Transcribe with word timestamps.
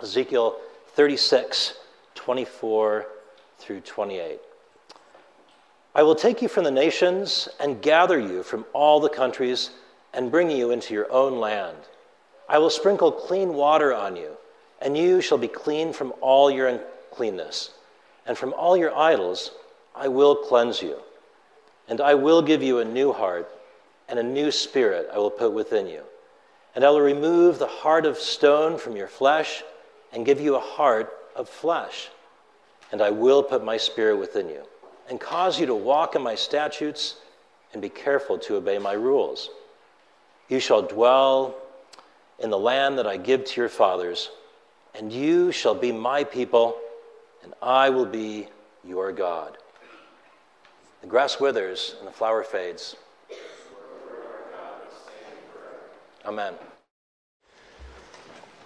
Ezekiel 0.00 0.56
36, 0.94 1.74
24 2.14 3.06
through 3.58 3.80
28. 3.80 4.38
I 5.94 6.02
will 6.02 6.14
take 6.14 6.40
you 6.40 6.48
from 6.48 6.62
the 6.62 6.70
nations 6.70 7.48
and 7.58 7.82
gather 7.82 8.18
you 8.18 8.44
from 8.44 8.64
all 8.72 9.00
the 9.00 9.08
countries 9.08 9.70
and 10.14 10.30
bring 10.30 10.50
you 10.50 10.70
into 10.70 10.94
your 10.94 11.10
own 11.10 11.40
land. 11.40 11.76
I 12.48 12.58
will 12.58 12.70
sprinkle 12.70 13.10
clean 13.10 13.54
water 13.54 13.92
on 13.92 14.14
you, 14.14 14.36
and 14.80 14.96
you 14.96 15.20
shall 15.20 15.38
be 15.38 15.48
clean 15.48 15.92
from 15.92 16.12
all 16.20 16.48
your 16.50 16.68
uncleanness. 16.68 17.72
And 18.24 18.38
from 18.38 18.52
all 18.54 18.76
your 18.76 18.96
idols 18.96 19.50
I 19.96 20.06
will 20.06 20.36
cleanse 20.36 20.80
you. 20.80 20.96
And 21.88 22.00
I 22.00 22.14
will 22.14 22.42
give 22.42 22.62
you 22.62 22.78
a 22.78 22.84
new 22.84 23.12
heart, 23.12 23.50
and 24.08 24.18
a 24.18 24.22
new 24.22 24.52
spirit 24.52 25.08
I 25.12 25.18
will 25.18 25.30
put 25.30 25.52
within 25.52 25.88
you. 25.88 26.02
And 26.76 26.84
I 26.84 26.90
will 26.90 27.00
remove 27.00 27.58
the 27.58 27.66
heart 27.66 28.06
of 28.06 28.18
stone 28.18 28.78
from 28.78 28.94
your 28.94 29.08
flesh, 29.08 29.64
and 30.12 30.24
give 30.26 30.40
you 30.40 30.56
a 30.56 30.60
heart 30.60 31.12
of 31.36 31.48
flesh. 31.48 32.08
And 32.92 33.02
I 33.02 33.10
will 33.10 33.42
put 33.42 33.64
my 33.64 33.76
spirit 33.76 34.16
within 34.16 34.48
you, 34.48 34.62
and 35.08 35.20
cause 35.20 35.60
you 35.60 35.66
to 35.66 35.74
walk 35.74 36.14
in 36.14 36.22
my 36.22 36.34
statutes, 36.34 37.16
and 37.72 37.82
be 37.82 37.90
careful 37.90 38.38
to 38.38 38.56
obey 38.56 38.78
my 38.78 38.92
rules. 38.92 39.50
You 40.48 40.60
shall 40.60 40.82
dwell 40.82 41.54
in 42.38 42.50
the 42.50 42.58
land 42.58 42.98
that 42.98 43.06
I 43.06 43.16
give 43.16 43.44
to 43.44 43.60
your 43.60 43.68
fathers, 43.68 44.30
and 44.94 45.12
you 45.12 45.52
shall 45.52 45.74
be 45.74 45.92
my 45.92 46.24
people, 46.24 46.78
and 47.42 47.52
I 47.60 47.90
will 47.90 48.06
be 48.06 48.48
your 48.84 49.12
God. 49.12 49.58
The 51.02 51.06
grass 51.06 51.38
withers 51.38 51.94
and 51.98 52.08
the 52.08 52.12
flower 52.12 52.42
fades. 52.42 52.96
Amen. 56.24 56.54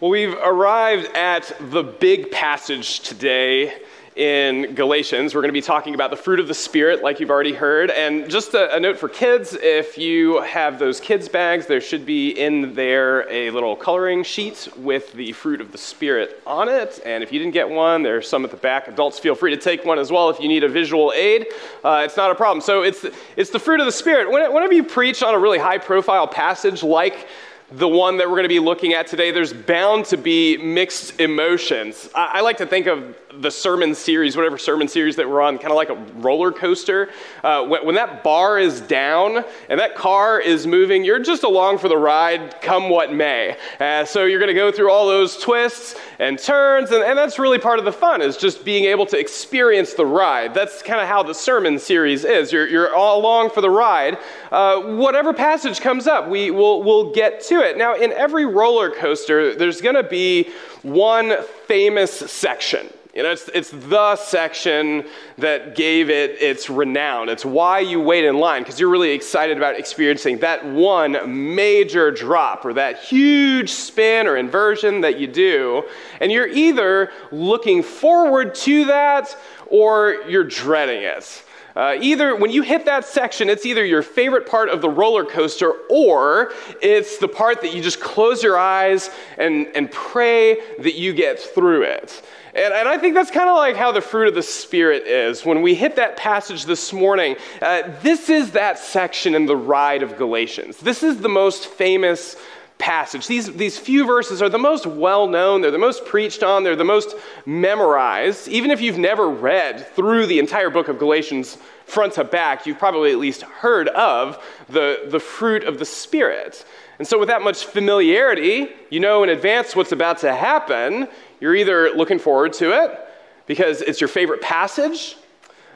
Well, 0.02 0.10
we've 0.10 0.34
arrived 0.34 1.14
at 1.14 1.52
the 1.60 1.84
big 1.84 2.32
passage 2.32 2.98
today 3.02 3.72
in 4.16 4.74
Galatians. 4.74 5.32
We're 5.32 5.42
going 5.42 5.50
to 5.50 5.52
be 5.52 5.62
talking 5.62 5.94
about 5.94 6.10
the 6.10 6.16
fruit 6.16 6.40
of 6.40 6.48
the 6.48 6.54
Spirit, 6.54 7.04
like 7.04 7.20
you've 7.20 7.30
already 7.30 7.52
heard. 7.52 7.88
And 7.92 8.28
just 8.28 8.54
a, 8.54 8.74
a, 8.74 8.80
note 8.80 8.98
for 8.98 9.08
kids 9.08 9.54
if 9.54 9.96
you 9.96 10.42
have 10.42 10.80
those 10.80 10.98
kids' 10.98 11.28
bags, 11.28 11.68
there 11.68 11.80
should 11.80 12.04
be 12.04 12.30
in 12.30 12.74
there 12.74 13.30
a 13.30 13.52
little 13.52 13.76
coloring 13.76 14.24
sheet 14.24 14.68
with 14.76 15.12
the 15.12 15.30
fruit 15.30 15.60
of 15.60 15.70
the 15.70 15.78
Spirit 15.78 16.42
on 16.48 16.68
it. 16.68 17.00
And 17.06 17.22
if 17.22 17.32
you 17.32 17.38
didn't 17.38 17.54
get 17.54 17.70
one, 17.70 18.02
there's 18.02 18.28
some 18.28 18.44
at 18.44 18.50
the 18.50 18.56
back. 18.56 18.88
Adults, 18.88 19.20
feel 19.20 19.36
free 19.36 19.54
to 19.54 19.56
take 19.56 19.84
one 19.84 20.00
as 20.00 20.10
well 20.10 20.30
if 20.30 20.40
you 20.40 20.48
need 20.48 20.64
a 20.64 20.68
visual 20.68 21.12
aid. 21.14 21.46
Uh, 21.84 22.02
it's 22.04 22.16
not 22.16 22.32
a 22.32 22.34
problem. 22.34 22.60
So 22.60 22.82
it's, 22.82 23.06
it's 23.36 23.50
the 23.50 23.60
fruit 23.60 23.78
of 23.78 23.86
the 23.86 23.92
Spirit. 23.92 24.32
Whenever 24.32 24.74
you 24.74 24.82
preach 24.82 25.22
on 25.22 25.32
a 25.32 25.38
really 25.38 25.58
high 25.58 25.78
profile 25.78 26.26
passage 26.26 26.82
like 26.82 27.28
the 27.74 27.88
one 27.88 28.18
that 28.18 28.28
we're 28.28 28.36
going 28.36 28.44
to 28.44 28.48
be 28.48 28.58
looking 28.58 28.92
at 28.92 29.06
today, 29.06 29.30
there's 29.30 29.52
bound 29.52 30.04
to 30.06 30.16
be 30.16 30.58
mixed 30.58 31.20
emotions. 31.20 32.08
I, 32.14 32.32
I, 32.34 32.40
like 32.40 32.58
to 32.58 32.66
think 32.66 32.86
of 32.86 33.16
the 33.40 33.50
sermon 33.50 33.94
series, 33.94 34.36
whatever 34.36 34.58
sermon 34.58 34.88
series 34.88 35.16
that 35.16 35.28
we're 35.28 35.40
on, 35.40 35.56
kind 35.56 35.70
of 35.70 35.76
like 35.76 35.88
a 35.88 35.94
roller 36.20 36.52
coaster. 36.52 37.08
Uh, 37.42 37.64
when, 37.64 37.86
when, 37.86 37.94
that 37.94 38.22
bar 38.22 38.58
is 38.58 38.82
down 38.82 39.42
and 39.70 39.80
that 39.80 39.94
car 39.94 40.38
is 40.38 40.66
moving, 40.66 41.02
you're 41.02 41.18
just 41.18 41.44
along 41.44 41.78
for 41.78 41.88
the 41.88 41.96
ride, 41.96 42.60
come 42.60 42.90
what 42.90 43.12
may. 43.12 43.56
Uh, 43.80 44.04
so 44.04 44.26
you're 44.26 44.38
going 44.38 44.48
to 44.48 44.54
go 44.54 44.70
through 44.70 44.90
all 44.90 45.06
those 45.06 45.38
twists 45.38 45.94
and 46.18 46.38
turns, 46.38 46.90
and, 46.90 47.02
and 47.02 47.16
that's 47.16 47.38
really 47.38 47.58
part 47.58 47.78
of 47.78 47.86
the 47.86 47.92
fun, 47.92 48.20
is 48.20 48.36
just 48.36 48.64
being 48.64 48.84
able 48.84 49.06
to 49.06 49.18
experience 49.18 49.94
the 49.94 50.04
ride. 50.04 50.52
That's 50.52 50.82
kind 50.82 51.00
of 51.00 51.08
how 51.08 51.22
the 51.22 51.34
sermon 51.34 51.78
series 51.78 52.24
is. 52.24 52.52
You're, 52.52 52.68
you're 52.68 52.94
all 52.94 53.18
along 53.18 53.50
for 53.50 53.62
the 53.62 53.70
ride. 53.70 54.18
Uh, 54.50 54.80
whatever 54.96 55.32
passage 55.32 55.80
comes 55.80 56.06
up, 56.06 56.28
we 56.28 56.50
will 56.50 56.82
we'll 56.82 57.12
get 57.12 57.40
to 57.44 57.61
it. 57.62 57.76
Now, 57.76 57.94
in 57.94 58.12
every 58.12 58.46
roller 58.46 58.90
coaster, 58.90 59.54
there's 59.54 59.80
going 59.80 59.94
to 59.96 60.02
be 60.02 60.50
one 60.82 61.42
famous 61.66 62.12
section. 62.12 62.88
You 63.14 63.22
know, 63.22 63.32
it's, 63.32 63.50
it's 63.54 63.68
the 63.68 64.16
section 64.16 65.04
that 65.36 65.74
gave 65.76 66.08
it 66.08 66.40
its 66.40 66.70
renown. 66.70 67.28
It's 67.28 67.44
why 67.44 67.80
you 67.80 68.00
wait 68.00 68.24
in 68.24 68.38
line, 68.38 68.62
because 68.62 68.80
you're 68.80 68.88
really 68.88 69.10
excited 69.10 69.58
about 69.58 69.78
experiencing 69.78 70.38
that 70.38 70.64
one 70.64 71.54
major 71.54 72.10
drop 72.10 72.64
or 72.64 72.72
that 72.72 73.00
huge 73.00 73.68
spin 73.68 74.26
or 74.26 74.38
inversion 74.38 75.02
that 75.02 75.20
you 75.20 75.26
do. 75.26 75.82
And 76.20 76.32
you're 76.32 76.48
either 76.48 77.10
looking 77.30 77.82
forward 77.82 78.54
to 78.54 78.86
that 78.86 79.36
or 79.66 80.22
you're 80.26 80.44
dreading 80.44 81.02
it. 81.02 81.44
Uh, 81.74 81.96
either 82.00 82.36
when 82.36 82.50
you 82.50 82.62
hit 82.62 82.84
that 82.84 83.04
section, 83.04 83.48
it's 83.48 83.64
either 83.64 83.84
your 83.84 84.02
favorite 84.02 84.46
part 84.46 84.68
of 84.68 84.80
the 84.80 84.90
roller 84.90 85.24
coaster 85.24 85.72
or 85.88 86.52
it's 86.80 87.18
the 87.18 87.28
part 87.28 87.60
that 87.62 87.74
you 87.74 87.82
just 87.82 88.00
close 88.00 88.42
your 88.42 88.58
eyes 88.58 89.10
and, 89.38 89.68
and 89.74 89.90
pray 89.90 90.58
that 90.78 90.94
you 90.94 91.12
get 91.12 91.38
through 91.38 91.82
it. 91.82 92.22
And, 92.54 92.74
and 92.74 92.88
I 92.88 92.98
think 92.98 93.14
that's 93.14 93.30
kind 93.30 93.48
of 93.48 93.56
like 93.56 93.76
how 93.76 93.92
the 93.92 94.02
fruit 94.02 94.28
of 94.28 94.34
the 94.34 94.42
Spirit 94.42 95.06
is. 95.06 95.44
When 95.44 95.62
we 95.62 95.74
hit 95.74 95.96
that 95.96 96.18
passage 96.18 96.66
this 96.66 96.92
morning, 96.92 97.36
uh, 97.62 97.90
this 98.02 98.28
is 98.28 98.50
that 98.52 98.78
section 98.78 99.34
in 99.34 99.46
the 99.46 99.56
ride 99.56 100.02
of 100.02 100.18
Galatians. 100.18 100.76
This 100.76 101.02
is 101.02 101.20
the 101.20 101.30
most 101.30 101.66
famous 101.66 102.36
passage. 102.82 103.28
These, 103.28 103.52
these 103.52 103.78
few 103.78 104.04
verses 104.04 104.42
are 104.42 104.48
the 104.48 104.58
most 104.58 104.86
well 104.86 105.28
known, 105.28 105.60
they're 105.60 105.70
the 105.70 105.78
most 105.78 106.04
preached 106.04 106.42
on, 106.42 106.64
they're 106.64 106.74
the 106.74 106.84
most 106.84 107.14
memorized. 107.46 108.48
Even 108.48 108.72
if 108.72 108.80
you've 108.80 108.98
never 108.98 109.30
read 109.30 109.86
through 109.94 110.26
the 110.26 110.40
entire 110.40 110.68
book 110.68 110.88
of 110.88 110.98
Galatians 110.98 111.58
front 111.86 112.14
to 112.14 112.24
back, 112.24 112.66
you've 112.66 112.80
probably 112.80 113.12
at 113.12 113.18
least 113.18 113.42
heard 113.42 113.86
of 113.90 114.44
the, 114.68 115.06
the 115.10 115.20
fruit 115.20 115.62
of 115.62 115.78
the 115.78 115.84
Spirit. 115.84 116.64
And 116.98 117.06
so, 117.06 117.20
with 117.20 117.28
that 117.28 117.42
much 117.42 117.66
familiarity, 117.66 118.68
you 118.90 118.98
know 118.98 119.22
in 119.22 119.28
advance 119.28 119.76
what's 119.76 119.92
about 119.92 120.18
to 120.18 120.34
happen. 120.34 121.06
You're 121.38 121.54
either 121.54 121.90
looking 121.90 122.18
forward 122.18 122.52
to 122.54 122.72
it 122.82 122.98
because 123.46 123.80
it's 123.80 124.00
your 124.00 124.08
favorite 124.08 124.42
passage, 124.42 125.16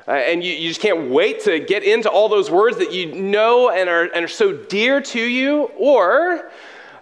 uh, 0.08 0.12
and 0.12 0.42
you, 0.42 0.52
you, 0.52 0.68
just 0.68 0.80
can't 0.80 1.08
wait 1.10 1.40
to 1.44 1.60
get 1.60 1.84
into 1.84 2.10
all 2.10 2.28
those 2.28 2.50
words 2.50 2.78
that 2.78 2.92
you 2.92 3.14
know 3.14 3.70
and 3.70 3.88
are, 3.88 4.04
and 4.12 4.24
are 4.24 4.28
so 4.28 4.52
dear 4.52 5.00
to 5.00 5.20
you, 5.20 5.70
or 5.76 6.50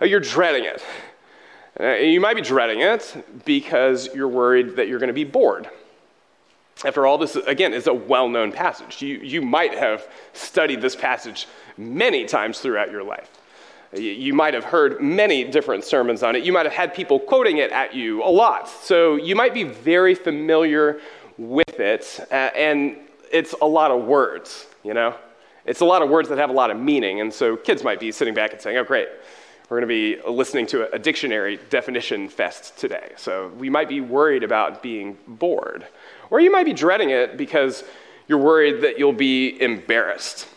you're 0.02 0.20
dreading 0.20 0.64
it. 0.64 0.82
Uh, 1.78 1.94
you 1.94 2.20
might 2.20 2.34
be 2.34 2.42
dreading 2.42 2.80
it 2.80 3.42
because 3.44 4.08
you're 4.14 4.28
worried 4.28 4.76
that 4.76 4.88
you're 4.88 4.98
going 4.98 5.08
to 5.08 5.14
be 5.14 5.24
bored. 5.24 5.68
After 6.84 7.06
all, 7.06 7.18
this, 7.18 7.36
again, 7.36 7.72
is 7.72 7.86
a 7.86 7.94
well 7.94 8.28
known 8.28 8.52
passage. 8.52 9.00
You, 9.00 9.16
you 9.18 9.42
might 9.42 9.74
have 9.74 10.06
studied 10.32 10.80
this 10.80 10.94
passage 10.94 11.46
many 11.76 12.24
times 12.26 12.60
throughout 12.60 12.90
your 12.90 13.02
life. 13.02 13.30
You, 13.94 14.02
you 14.02 14.34
might 14.34 14.54
have 14.54 14.64
heard 14.64 15.00
many 15.00 15.44
different 15.44 15.84
sermons 15.84 16.22
on 16.22 16.36
it. 16.36 16.44
You 16.44 16.52
might 16.52 16.66
have 16.66 16.72
had 16.72 16.94
people 16.94 17.18
quoting 17.18 17.58
it 17.58 17.70
at 17.70 17.94
you 17.94 18.22
a 18.22 18.28
lot. 18.28 18.68
So 18.68 19.16
you 19.16 19.36
might 19.36 19.54
be 19.54 19.64
very 19.64 20.14
familiar 20.14 21.00
with 21.38 21.80
it. 21.80 22.20
Uh, 22.30 22.34
and 22.34 22.98
it's 23.32 23.54
a 23.60 23.66
lot 23.66 23.90
of 23.90 24.04
words, 24.04 24.66
you 24.82 24.94
know? 24.94 25.14
It's 25.64 25.80
a 25.80 25.84
lot 25.84 26.02
of 26.02 26.10
words 26.10 26.28
that 26.28 26.38
have 26.38 26.50
a 26.50 26.54
lot 26.54 26.70
of 26.70 26.78
meaning. 26.78 27.20
And 27.20 27.32
so 27.32 27.56
kids 27.56 27.82
might 27.82 27.98
be 27.98 28.12
sitting 28.12 28.34
back 28.34 28.52
and 28.52 28.60
saying, 28.60 28.76
oh, 28.76 28.84
great, 28.84 29.08
we're 29.68 29.80
going 29.80 29.88
to 29.88 30.26
be 30.26 30.30
listening 30.30 30.66
to 30.68 30.92
a 30.92 30.98
dictionary 30.98 31.58
definition 31.70 32.28
fest 32.28 32.76
today. 32.76 33.12
So 33.16 33.48
we 33.58 33.70
might 33.70 33.88
be 33.88 34.02
worried 34.02 34.42
about 34.42 34.82
being 34.82 35.16
bored. 35.26 35.86
Or 36.28 36.38
you 36.38 36.52
might 36.52 36.66
be 36.66 36.74
dreading 36.74 37.10
it 37.10 37.38
because 37.38 37.82
you're 38.28 38.38
worried 38.38 38.82
that 38.82 38.98
you'll 38.98 39.12
be 39.12 39.60
embarrassed. 39.62 40.48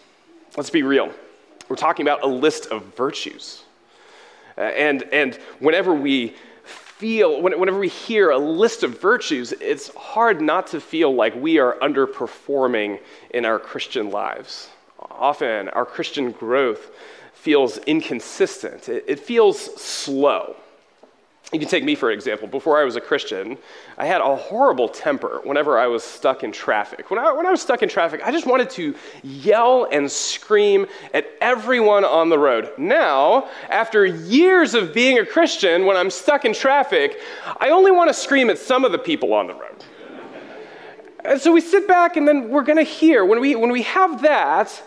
Let's 0.57 0.69
be 0.69 0.83
real. 0.83 1.13
We're 1.69 1.77
talking 1.77 2.05
about 2.05 2.23
a 2.23 2.27
list 2.27 2.67
of 2.67 2.83
virtues. 2.95 3.63
Uh, 4.57 4.61
and, 4.61 5.03
and 5.13 5.35
whenever 5.59 5.93
we 5.93 6.35
feel, 6.63 7.41
whenever 7.41 7.79
we 7.79 7.89
hear 7.89 8.31
a 8.31 8.37
list 8.37 8.83
of 8.83 8.99
virtues, 8.99 9.53
it's 9.53 9.93
hard 9.95 10.41
not 10.41 10.67
to 10.67 10.81
feel 10.81 11.13
like 11.13 11.33
we 11.35 11.59
are 11.59 11.77
underperforming 11.81 12.99
in 13.29 13.45
our 13.45 13.59
Christian 13.59 14.09
lives. 14.09 14.69
Often, 14.99 15.69
our 15.69 15.85
Christian 15.85 16.31
growth 16.31 16.91
feels 17.47 17.77
inconsistent, 17.85 18.89
it, 18.89 19.05
it 19.07 19.17
feels 19.17 19.57
slow. 19.81 20.53
You 21.53 21.59
can 21.59 21.69
take 21.69 21.85
me 21.85 21.95
for 21.95 22.11
example. 22.11 22.45
Before 22.45 22.77
I 22.77 22.83
was 22.83 22.97
a 22.97 22.99
Christian, 22.99 23.57
I 23.97 24.05
had 24.05 24.19
a 24.19 24.35
horrible 24.35 24.89
temper 24.89 25.39
whenever 25.45 25.79
I 25.79 25.87
was 25.87 26.03
stuck 26.03 26.43
in 26.43 26.51
traffic. 26.51 27.09
When 27.09 27.17
I, 27.17 27.31
when 27.31 27.45
I 27.45 27.51
was 27.51 27.61
stuck 27.61 27.81
in 27.83 27.87
traffic, 27.87 28.19
I 28.21 28.33
just 28.33 28.45
wanted 28.45 28.69
to 28.71 28.93
yell 29.23 29.87
and 29.89 30.11
scream 30.11 30.87
at 31.13 31.25
everyone 31.39 32.03
on 32.03 32.27
the 32.27 32.37
road. 32.37 32.73
Now, 32.77 33.47
after 33.69 34.05
years 34.05 34.73
of 34.73 34.93
being 34.93 35.19
a 35.19 35.25
Christian, 35.25 35.85
when 35.85 35.95
I'm 35.95 36.09
stuck 36.09 36.43
in 36.43 36.53
traffic, 36.53 37.17
I 37.61 37.69
only 37.69 37.91
want 37.91 38.09
to 38.09 38.13
scream 38.13 38.49
at 38.49 38.57
some 38.57 38.83
of 38.83 38.91
the 38.91 38.99
people 38.99 39.33
on 39.33 39.47
the 39.47 39.53
road. 39.53 39.85
And 41.23 41.39
so 41.39 41.53
we 41.53 41.61
sit 41.61 41.87
back 41.87 42.17
and 42.17 42.27
then 42.27 42.49
we're 42.49 42.63
going 42.63 42.83
to 42.85 42.91
hear, 42.99 43.23
when 43.23 43.39
we, 43.39 43.55
when 43.55 43.71
we 43.71 43.83
have 43.83 44.21
that, 44.23 44.83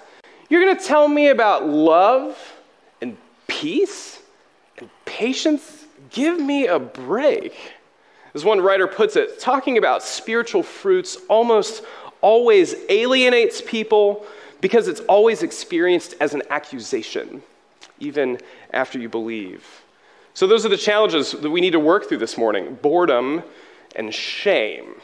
you're 0.50 0.60
going 0.60 0.76
to 0.76 0.84
tell 0.84 1.06
me 1.06 1.28
about 1.28 1.66
love 1.66 2.36
peace 3.50 4.20
and 4.78 4.88
patience? 5.04 5.84
Give 6.10 6.40
me 6.40 6.68
a 6.68 6.78
break. 6.78 7.54
As 8.32 8.44
one 8.44 8.60
writer 8.60 8.86
puts 8.86 9.16
it, 9.16 9.40
talking 9.40 9.76
about 9.76 10.02
spiritual 10.02 10.62
fruits 10.62 11.18
almost 11.28 11.82
always 12.20 12.74
alienates 12.88 13.60
people 13.60 14.24
because 14.60 14.86
it's 14.88 15.00
always 15.00 15.42
experienced 15.42 16.14
as 16.20 16.32
an 16.32 16.42
accusation, 16.48 17.42
even 17.98 18.38
after 18.72 18.98
you 18.98 19.08
believe. 19.08 19.82
So, 20.32 20.46
those 20.46 20.64
are 20.64 20.68
the 20.68 20.76
challenges 20.76 21.32
that 21.32 21.50
we 21.50 21.60
need 21.60 21.72
to 21.72 21.80
work 21.80 22.08
through 22.08 22.18
this 22.18 22.38
morning 22.38 22.78
boredom 22.80 23.42
and 23.96 24.14
shame. 24.14 24.94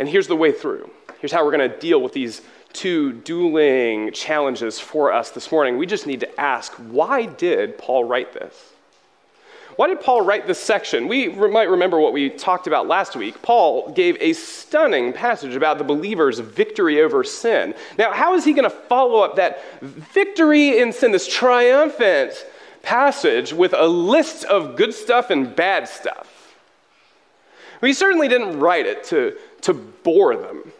And 0.00 0.08
here's 0.08 0.26
the 0.26 0.36
way 0.36 0.50
through. 0.50 0.90
Here's 1.20 1.32
how 1.32 1.44
we're 1.44 1.56
going 1.56 1.70
to 1.70 1.78
deal 1.78 2.02
with 2.02 2.12
these 2.12 2.42
two 2.72 3.12
dueling 3.12 4.12
challenges 4.12 4.78
for 4.78 5.12
us 5.12 5.30
this 5.30 5.50
morning. 5.50 5.78
We 5.78 5.86
just 5.86 6.06
need 6.06 6.20
to 6.20 6.40
ask 6.40 6.72
why 6.74 7.26
did 7.26 7.78
Paul 7.78 8.04
write 8.04 8.32
this? 8.32 8.72
Why 9.78 9.86
did 9.86 10.00
Paul 10.00 10.22
write 10.22 10.48
this 10.48 10.58
section? 10.58 11.06
We 11.06 11.28
might 11.28 11.70
remember 11.70 12.00
what 12.00 12.12
we 12.12 12.30
talked 12.30 12.66
about 12.66 12.88
last 12.88 13.14
week. 13.14 13.40
Paul 13.42 13.92
gave 13.92 14.16
a 14.20 14.32
stunning 14.32 15.12
passage 15.12 15.54
about 15.54 15.78
the 15.78 15.84
believer's 15.84 16.40
victory 16.40 17.00
over 17.00 17.22
sin. 17.22 17.74
Now, 17.96 18.12
how 18.12 18.34
is 18.34 18.44
he 18.44 18.54
going 18.54 18.68
to 18.68 18.76
follow 18.76 19.20
up 19.20 19.36
that 19.36 19.80
victory 19.80 20.80
in 20.80 20.92
sin, 20.92 21.12
this 21.12 21.28
triumphant 21.28 22.44
passage, 22.82 23.52
with 23.52 23.72
a 23.72 23.86
list 23.86 24.44
of 24.46 24.74
good 24.74 24.92
stuff 24.92 25.30
and 25.30 25.54
bad 25.54 25.88
stuff? 25.88 26.56
Well, 27.80 27.86
he 27.86 27.92
certainly 27.92 28.26
didn't 28.26 28.58
write 28.58 28.86
it 28.86 29.04
to, 29.04 29.36
to 29.60 29.74
bore 29.74 30.36
them. 30.36 30.72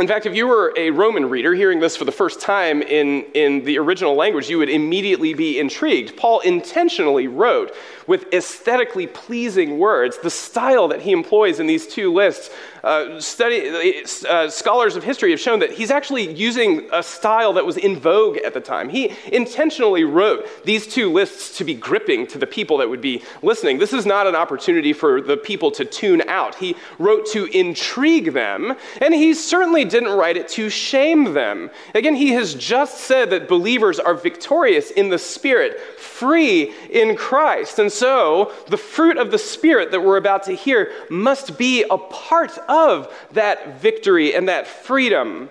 In 0.00 0.06
fact, 0.06 0.26
if 0.26 0.34
you 0.36 0.46
were 0.46 0.72
a 0.76 0.90
Roman 0.90 1.28
reader 1.28 1.54
hearing 1.54 1.80
this 1.80 1.96
for 1.96 2.04
the 2.04 2.12
first 2.12 2.40
time 2.40 2.82
in, 2.82 3.24
in 3.34 3.64
the 3.64 3.78
original 3.78 4.14
language, 4.14 4.48
you 4.48 4.58
would 4.58 4.68
immediately 4.68 5.34
be 5.34 5.58
intrigued. 5.58 6.16
Paul 6.16 6.38
intentionally 6.38 7.26
wrote 7.26 7.74
with 8.06 8.32
aesthetically 8.32 9.08
pleasing 9.08 9.76
words. 9.76 10.16
The 10.22 10.30
style 10.30 10.86
that 10.88 11.02
he 11.02 11.10
employs 11.10 11.58
in 11.58 11.66
these 11.66 11.84
two 11.88 12.12
lists, 12.12 12.48
uh, 12.84 13.20
study, 13.20 14.04
uh, 14.28 14.48
scholars 14.48 14.94
of 14.94 15.02
history 15.02 15.32
have 15.32 15.40
shown 15.40 15.58
that 15.58 15.72
he's 15.72 15.90
actually 15.90 16.32
using 16.32 16.88
a 16.92 17.02
style 17.02 17.52
that 17.54 17.66
was 17.66 17.76
in 17.76 17.98
vogue 17.98 18.36
at 18.38 18.54
the 18.54 18.60
time. 18.60 18.88
He 18.88 19.16
intentionally 19.32 20.04
wrote 20.04 20.64
these 20.64 20.86
two 20.86 21.12
lists 21.12 21.58
to 21.58 21.64
be 21.64 21.74
gripping 21.74 22.28
to 22.28 22.38
the 22.38 22.46
people 22.46 22.76
that 22.76 22.88
would 22.88 23.00
be 23.00 23.24
listening. 23.42 23.78
This 23.78 23.92
is 23.92 24.06
not 24.06 24.28
an 24.28 24.36
opportunity 24.36 24.92
for 24.92 25.20
the 25.20 25.36
people 25.36 25.72
to 25.72 25.84
tune 25.84 26.22
out. 26.28 26.54
He 26.54 26.76
wrote 27.00 27.26
to 27.32 27.46
intrigue 27.46 28.32
them, 28.32 28.76
and 29.00 29.12
he 29.12 29.34
certainly 29.34 29.87
didn't 29.88 30.16
write 30.16 30.36
it 30.36 30.48
to 30.50 30.70
shame 30.70 31.32
them. 31.34 31.70
Again, 31.94 32.14
he 32.14 32.30
has 32.30 32.54
just 32.54 32.98
said 32.98 33.30
that 33.30 33.48
believers 33.48 33.98
are 33.98 34.14
victorious 34.14 34.90
in 34.90 35.08
the 35.08 35.18
Spirit, 35.18 35.80
free 35.98 36.74
in 36.90 37.16
Christ. 37.16 37.78
And 37.78 37.90
so, 37.90 38.52
the 38.68 38.76
fruit 38.76 39.18
of 39.18 39.30
the 39.30 39.38
Spirit 39.38 39.90
that 39.90 40.02
we're 40.02 40.16
about 40.16 40.44
to 40.44 40.52
hear 40.52 40.92
must 41.10 41.58
be 41.58 41.84
a 41.90 41.98
part 41.98 42.56
of 42.68 43.12
that 43.32 43.80
victory 43.80 44.34
and 44.34 44.48
that 44.48 44.66
freedom. 44.66 45.48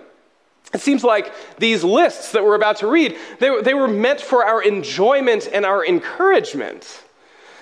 It 0.74 0.80
seems 0.80 1.02
like 1.02 1.32
these 1.58 1.82
lists 1.82 2.32
that 2.32 2.44
we're 2.44 2.54
about 2.54 2.76
to 2.78 2.86
read, 2.86 3.16
they, 3.38 3.62
they 3.62 3.74
were 3.74 3.88
meant 3.88 4.20
for 4.20 4.44
our 4.44 4.62
enjoyment 4.62 5.48
and 5.50 5.64
our 5.64 5.84
encouragement, 5.84 7.04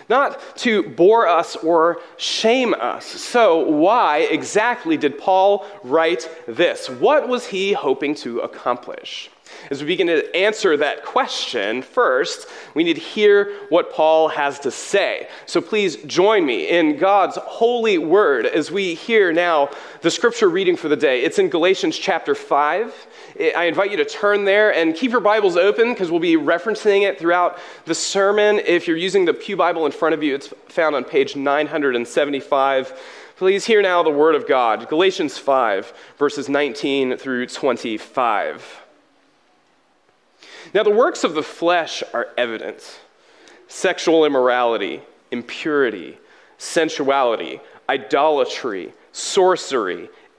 not 0.08 0.40
to 0.58 0.82
bore 0.90 1.26
us 1.26 1.56
or 1.56 2.00
shame 2.16 2.74
us. 2.74 3.04
So, 3.06 3.58
why 3.68 4.18
exactly 4.18 4.96
did 4.96 5.18
Paul 5.18 5.66
write 5.82 6.28
this? 6.46 6.88
What 6.88 7.28
was 7.28 7.46
he 7.46 7.72
hoping 7.72 8.14
to 8.16 8.40
accomplish? 8.40 9.30
As 9.70 9.80
we 9.80 9.86
begin 9.86 10.06
to 10.08 10.34
answer 10.36 10.76
that 10.76 11.04
question, 11.04 11.82
first, 11.82 12.48
we 12.74 12.84
need 12.84 12.94
to 12.94 13.00
hear 13.00 13.52
what 13.68 13.92
Paul 13.92 14.28
has 14.28 14.58
to 14.60 14.70
say. 14.70 15.28
So 15.46 15.60
please 15.60 15.96
join 16.04 16.44
me 16.44 16.68
in 16.68 16.98
God's 16.98 17.36
holy 17.36 17.98
word 17.98 18.46
as 18.46 18.70
we 18.70 18.94
hear 18.94 19.32
now 19.32 19.70
the 20.02 20.10
scripture 20.10 20.48
reading 20.48 20.76
for 20.76 20.88
the 20.88 20.96
day. 20.96 21.22
It's 21.22 21.38
in 21.38 21.48
Galatians 21.48 21.96
chapter 21.96 22.34
5. 22.34 23.06
I 23.38 23.64
invite 23.64 23.90
you 23.90 23.98
to 23.98 24.04
turn 24.04 24.44
there 24.44 24.72
and 24.72 24.94
keep 24.94 25.10
your 25.10 25.20
Bibles 25.20 25.56
open 25.56 25.92
because 25.92 26.10
we'll 26.10 26.20
be 26.20 26.36
referencing 26.36 27.02
it 27.02 27.18
throughout 27.18 27.58
the 27.84 27.94
sermon. 27.94 28.60
If 28.64 28.88
you're 28.88 28.96
using 28.96 29.26
the 29.26 29.34
Pew 29.34 29.56
Bible 29.56 29.84
in 29.84 29.92
front 29.92 30.14
of 30.14 30.22
you, 30.22 30.34
it's 30.34 30.48
found 30.68 30.96
on 30.96 31.04
page 31.04 31.36
975. 31.36 33.00
Please 33.36 33.66
hear 33.66 33.82
now 33.82 34.02
the 34.02 34.10
word 34.10 34.34
of 34.34 34.48
God. 34.48 34.88
Galatians 34.88 35.36
5, 35.36 35.92
verses 36.18 36.48
19 36.48 37.18
through 37.18 37.48
25. 37.48 38.82
Now, 40.72 40.82
the 40.82 40.90
works 40.90 41.22
of 41.22 41.34
the 41.34 41.42
flesh 41.42 42.02
are 42.14 42.28
evident 42.38 43.00
sexual 43.68 44.24
immorality, 44.24 45.02
impurity, 45.30 46.16
sensuality, 46.56 47.60
idolatry, 47.88 48.94
sorcery, 49.12 50.08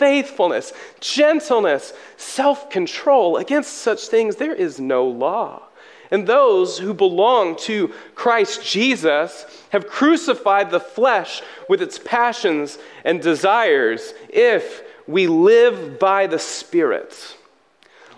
faithfulness, 0.00 0.72
gentleness, 0.98 1.92
self 2.16 2.70
control. 2.70 3.36
Against 3.36 3.74
such 3.74 4.08
things 4.08 4.36
there 4.36 4.54
is 4.54 4.80
no 4.80 5.06
law. 5.06 5.62
And 6.10 6.26
those 6.26 6.78
who 6.78 6.92
belong 6.92 7.54
to 7.58 7.92
Christ 8.16 8.64
Jesus 8.64 9.46
have 9.70 9.86
crucified 9.86 10.70
the 10.70 10.80
flesh 10.80 11.42
with 11.68 11.80
its 11.80 12.00
passions 12.00 12.78
and 13.04 13.22
desires. 13.22 14.12
If 14.28 14.82
we 15.06 15.28
live 15.28 16.00
by 16.00 16.26
the 16.26 16.38
Spirit, 16.38 17.36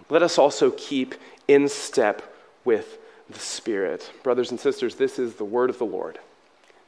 let 0.09 0.23
us 0.23 0.39
also 0.39 0.71
keep 0.71 1.15
in 1.49 1.69
step 1.69 2.23
with 2.65 2.99
the 3.29 3.41
Spirit. 3.41 4.11
Brothers 4.23 4.53
and 4.53 4.61
sisters, 4.61 4.95
this 4.95 5.19
is 5.19 5.35
the 5.35 5.45
word 5.45 5.69
of 5.69 5.79
the 5.79 5.85
Lord. 5.85 6.19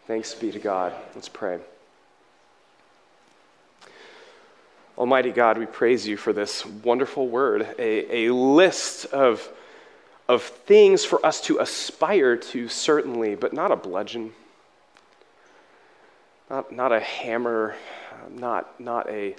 Thanks 0.07 0.35
be 0.35 0.53
to 0.53 0.59
God. 0.59 0.95
Let's 1.15 1.29
pray. 1.29 1.59
Almighty 4.97 5.33
God, 5.33 5.59
we 5.59 5.67
praise 5.67 6.07
you 6.07 6.17
for 6.17 6.33
this 6.33 6.65
wonderful 6.65 7.27
word, 7.27 7.63
a, 7.81 8.29
a 8.29 8.33
list 8.33 9.07
of, 9.07 9.49
of 10.29 10.43
things 10.43 11.05
for 11.05 11.25
us 11.27 11.41
to 11.43 11.59
aspire 11.59 12.37
to, 12.37 12.69
certainly, 12.69 13.35
but 13.35 13.53
not 13.53 13.73
a 13.73 13.77
bludgeon, 13.77 14.33
not, 16.49 16.71
not 16.71 16.93
a 16.93 17.01
hammer, 17.01 17.75
not, 18.31 18.81
not 18.81 19.09
a 19.11 19.35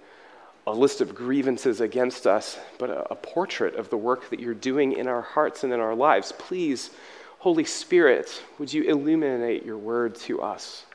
a 0.68 0.74
list 0.74 1.00
of 1.00 1.14
grievances 1.14 1.80
against 1.80 2.26
us, 2.26 2.58
but 2.80 2.90
a, 2.90 3.12
a, 3.12 3.16
portrait 3.16 3.76
of 3.76 3.92
the 3.92 3.98
work 3.98 4.32
that 4.32 4.40
you're 4.40 4.56
doing 4.56 4.94
in 4.94 5.08
our 5.08 5.22
hearts 5.22 5.64
and 5.64 5.72
in 5.72 5.80
our 5.80 5.94
lives. 5.94 6.32
Please, 6.40 6.90
Holy 7.38 7.64
Spirit, 7.64 8.42
would 8.58 8.74
you 8.74 8.82
illuminate 8.82 9.64
your 9.64 9.78
word 9.78 10.16
to 10.16 10.42
us 10.42 10.88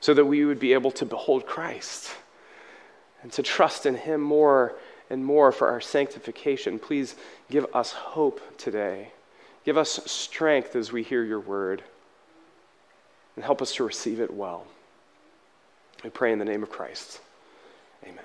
so 0.00 0.12
that 0.12 0.26
we 0.26 0.44
would 0.44 0.60
be 0.60 0.74
able 0.74 0.90
to 0.90 1.06
behold 1.06 1.46
Christ 1.46 2.10
and 3.24 3.32
to 3.32 3.42
trust 3.42 3.86
in 3.86 3.96
him 3.96 4.20
more 4.20 4.74
and 5.10 5.24
more 5.24 5.50
for 5.50 5.68
our 5.68 5.80
sanctification. 5.80 6.78
Please 6.78 7.16
give 7.50 7.66
us 7.74 7.90
hope 7.90 8.40
today. 8.58 9.08
Give 9.64 9.78
us 9.78 9.98
strength 10.04 10.76
as 10.76 10.92
we 10.92 11.02
hear 11.02 11.24
your 11.24 11.40
word 11.40 11.82
and 13.34 13.44
help 13.44 13.62
us 13.62 13.74
to 13.76 13.84
receive 13.84 14.20
it 14.20 14.32
well. 14.32 14.66
We 16.04 16.10
pray 16.10 16.32
in 16.32 16.38
the 16.38 16.44
name 16.44 16.62
of 16.62 16.70
Christ. 16.70 17.20
Amen. 18.04 18.18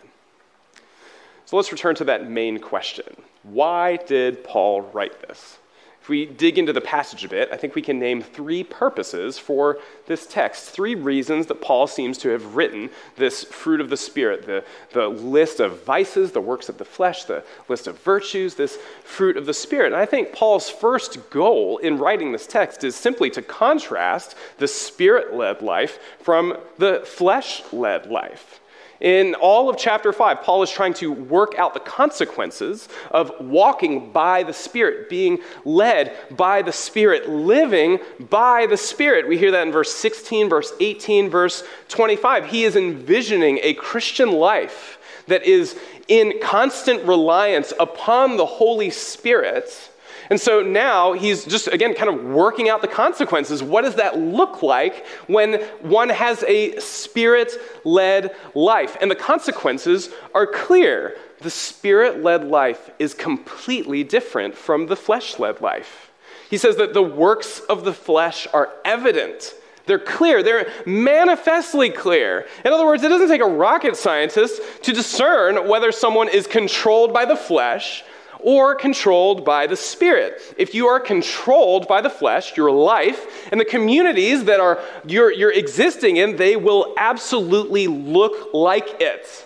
So 1.45 1.55
let's 1.55 1.71
return 1.71 1.95
to 1.95 2.03
that 2.03 2.29
main 2.29 2.59
question. 2.59 3.15
Why 3.43 3.95
did 3.95 4.43
Paul 4.43 4.81
write 4.81 5.21
this? 5.27 5.57
If 6.01 6.07
we 6.07 6.25
dig 6.25 6.57
into 6.57 6.73
the 6.73 6.81
passage 6.81 7.25
a 7.25 7.29
bit, 7.29 7.49
I 7.51 7.57
think 7.57 7.75
we 7.75 7.81
can 7.81 7.99
name 7.99 8.21
three 8.21 8.63
purposes 8.63 9.37
for 9.37 9.79
this 10.07 10.25
text, 10.25 10.69
three 10.69 10.95
reasons 10.95 11.47
that 11.47 11.61
Paul 11.61 11.87
seems 11.87 12.17
to 12.19 12.29
have 12.29 12.55
written 12.55 12.89
this 13.17 13.43
fruit 13.43 13.81
of 13.81 13.89
the 13.89 13.97
Spirit 13.97 14.45
the, 14.45 14.63
the 14.93 15.07
list 15.07 15.59
of 15.59 15.83
vices, 15.83 16.31
the 16.31 16.41
works 16.41 16.69
of 16.69 16.77
the 16.77 16.85
flesh, 16.85 17.25
the 17.25 17.43
list 17.67 17.87
of 17.87 17.99
virtues, 17.99 18.55
this 18.55 18.77
fruit 19.03 19.35
of 19.35 19.45
the 19.45 19.53
Spirit. 19.53 19.87
And 19.87 20.01
I 20.01 20.05
think 20.05 20.33
Paul's 20.33 20.69
first 20.69 21.29
goal 21.29 21.77
in 21.77 21.97
writing 21.97 22.31
this 22.31 22.47
text 22.47 22.83
is 22.83 22.95
simply 22.95 23.29
to 23.31 23.41
contrast 23.41 24.35
the 24.57 24.67
Spirit 24.67 25.33
led 25.33 25.61
life 25.61 25.99
from 26.21 26.57
the 26.77 27.01
flesh 27.05 27.61
led 27.73 28.07
life. 28.07 28.61
In 28.99 29.33
all 29.35 29.69
of 29.69 29.77
chapter 29.77 30.11
5, 30.11 30.41
Paul 30.41 30.61
is 30.61 30.69
trying 30.69 30.93
to 30.95 31.11
work 31.11 31.55
out 31.57 31.73
the 31.73 31.79
consequences 31.79 32.89
of 33.11 33.31
walking 33.39 34.11
by 34.11 34.43
the 34.43 34.53
Spirit, 34.53 35.07
being 35.09 35.39
led 35.63 36.15
by 36.31 36.61
the 36.61 36.73
Spirit, 36.73 37.29
living 37.29 37.99
by 38.19 38.65
the 38.65 38.75
Spirit. 38.75 39.27
We 39.27 39.37
hear 39.37 39.51
that 39.51 39.67
in 39.67 39.71
verse 39.71 39.93
16, 39.95 40.49
verse 40.49 40.73
18, 40.81 41.29
verse 41.29 41.63
25. 41.87 42.47
He 42.47 42.65
is 42.65 42.75
envisioning 42.75 43.59
a 43.63 43.73
Christian 43.75 44.31
life 44.31 44.99
that 45.27 45.43
is 45.43 45.79
in 46.09 46.39
constant 46.41 47.03
reliance 47.03 47.71
upon 47.79 48.35
the 48.35 48.45
Holy 48.45 48.89
Spirit 48.89 49.88
And 50.29 50.39
so 50.39 50.61
now 50.61 51.13
he's 51.13 51.43
just, 51.45 51.67
again, 51.67 51.95
kind 51.95 52.09
of 52.09 52.23
working 52.23 52.69
out 52.69 52.81
the 52.81 52.87
consequences. 52.87 53.63
What 53.63 53.81
does 53.81 53.95
that 53.95 54.19
look 54.19 54.61
like 54.61 55.05
when 55.27 55.55
one 55.81 56.09
has 56.09 56.43
a 56.43 56.79
spirit 56.79 57.53
led 57.83 58.35
life? 58.53 58.95
And 59.01 59.09
the 59.09 59.15
consequences 59.15 60.09
are 60.35 60.45
clear. 60.45 61.17
The 61.39 61.49
spirit 61.49 62.21
led 62.21 62.45
life 62.45 62.91
is 62.99 63.13
completely 63.13 64.03
different 64.03 64.55
from 64.55 64.87
the 64.87 64.95
flesh 64.95 65.39
led 65.39 65.61
life. 65.61 66.11
He 66.49 66.57
says 66.57 66.77
that 66.77 66.93
the 66.93 67.01
works 67.01 67.59
of 67.61 67.83
the 67.83 67.93
flesh 67.93 68.47
are 68.53 68.69
evident. 68.85 69.53
They're 69.85 69.97
clear. 69.97 70.43
They're 70.43 70.71
manifestly 70.85 71.89
clear. 71.89 72.45
In 72.63 72.71
other 72.71 72.85
words, 72.85 73.01
it 73.01 73.09
doesn't 73.09 73.29
take 73.29 73.41
a 73.41 73.45
rocket 73.45 73.95
scientist 73.95 74.61
to 74.83 74.93
discern 74.93 75.67
whether 75.67 75.91
someone 75.91 76.29
is 76.29 76.45
controlled 76.45 77.13
by 77.13 77.25
the 77.25 77.35
flesh 77.35 78.03
or 78.39 78.75
controlled 78.75 79.43
by 79.43 79.67
the 79.67 79.75
Spirit. 79.75 80.41
If 80.57 80.73
you 80.73 80.87
are 80.87 80.99
controlled 80.99 81.87
by 81.87 82.01
the 82.01 82.09
flesh, 82.09 82.55
your 82.55 82.71
life, 82.71 83.49
and 83.51 83.59
the 83.59 83.65
communities 83.65 84.45
that 84.45 84.59
are 84.59 84.79
you're, 85.05 85.31
you're 85.31 85.53
existing 85.53 86.17
in, 86.17 86.35
they 86.35 86.55
will 86.55 86.93
absolutely 86.97 87.87
look 87.87 88.53
like 88.53 89.01
it. 89.01 89.45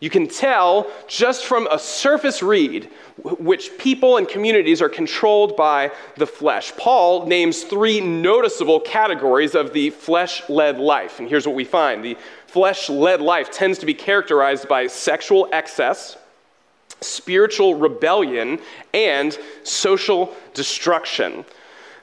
You 0.00 0.10
can 0.10 0.28
tell 0.28 0.86
just 1.08 1.44
from 1.44 1.66
a 1.66 1.78
surface 1.78 2.40
read 2.40 2.88
which 3.22 3.76
people 3.78 4.16
and 4.16 4.28
communities 4.28 4.80
are 4.80 4.88
controlled 4.88 5.56
by 5.56 5.90
the 6.16 6.26
flesh. 6.26 6.72
Paul 6.76 7.26
names 7.26 7.64
three 7.64 8.00
noticeable 8.00 8.78
categories 8.78 9.56
of 9.56 9.72
the 9.72 9.90
flesh 9.90 10.48
led 10.48 10.78
life. 10.78 11.18
And 11.18 11.28
here's 11.28 11.46
what 11.46 11.56
we 11.56 11.64
find 11.64 12.04
the 12.04 12.16
flesh 12.46 12.88
led 12.88 13.20
life 13.20 13.50
tends 13.50 13.78
to 13.80 13.86
be 13.86 13.94
characterized 13.94 14.68
by 14.68 14.86
sexual 14.86 15.48
excess, 15.52 16.16
spiritual 17.00 17.74
rebellion, 17.74 18.58
and 18.94 19.38
social 19.62 20.34
destruction. 20.54 21.44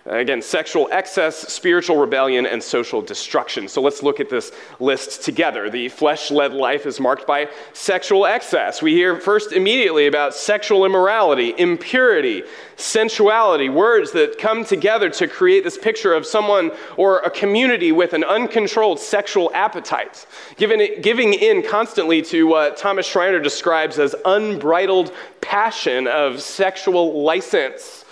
Uh, 0.07 0.17
again, 0.17 0.39
sexual 0.39 0.87
excess, 0.91 1.35
spiritual 1.51 1.97
rebellion, 1.97 2.45
and 2.45 2.61
social 2.61 3.01
destruction. 3.01 3.67
So 3.67 3.81
let's 3.81 4.03
look 4.03 4.19
at 4.19 4.29
this 4.29 4.51
list 4.79 5.23
together. 5.23 5.67
The 5.67 5.89
flesh 5.89 6.29
led 6.29 6.53
life 6.53 6.85
is 6.85 6.99
marked 6.99 7.25
by 7.25 7.49
sexual 7.73 8.27
excess. 8.27 8.83
We 8.83 8.93
hear 8.93 9.19
first 9.19 9.51
immediately 9.51 10.05
about 10.05 10.35
sexual 10.35 10.85
immorality, 10.85 11.55
impurity, 11.57 12.43
sensuality, 12.77 13.67
words 13.67 14.11
that 14.11 14.37
come 14.37 14.63
together 14.63 15.09
to 15.09 15.27
create 15.27 15.63
this 15.63 15.77
picture 15.77 16.13
of 16.13 16.27
someone 16.27 16.71
or 16.97 17.21
a 17.21 17.31
community 17.31 17.91
with 17.91 18.13
an 18.13 18.23
uncontrolled 18.23 18.99
sexual 18.99 19.49
appetite, 19.55 20.27
giving, 20.55 21.01
giving 21.01 21.33
in 21.33 21.63
constantly 21.63 22.21
to 22.21 22.45
what 22.45 22.77
Thomas 22.77 23.07
Schreiner 23.07 23.39
describes 23.39 23.97
as 23.97 24.13
unbridled 24.23 25.11
passion 25.41 26.05
of 26.05 26.43
sexual 26.43 27.23
license. 27.23 28.04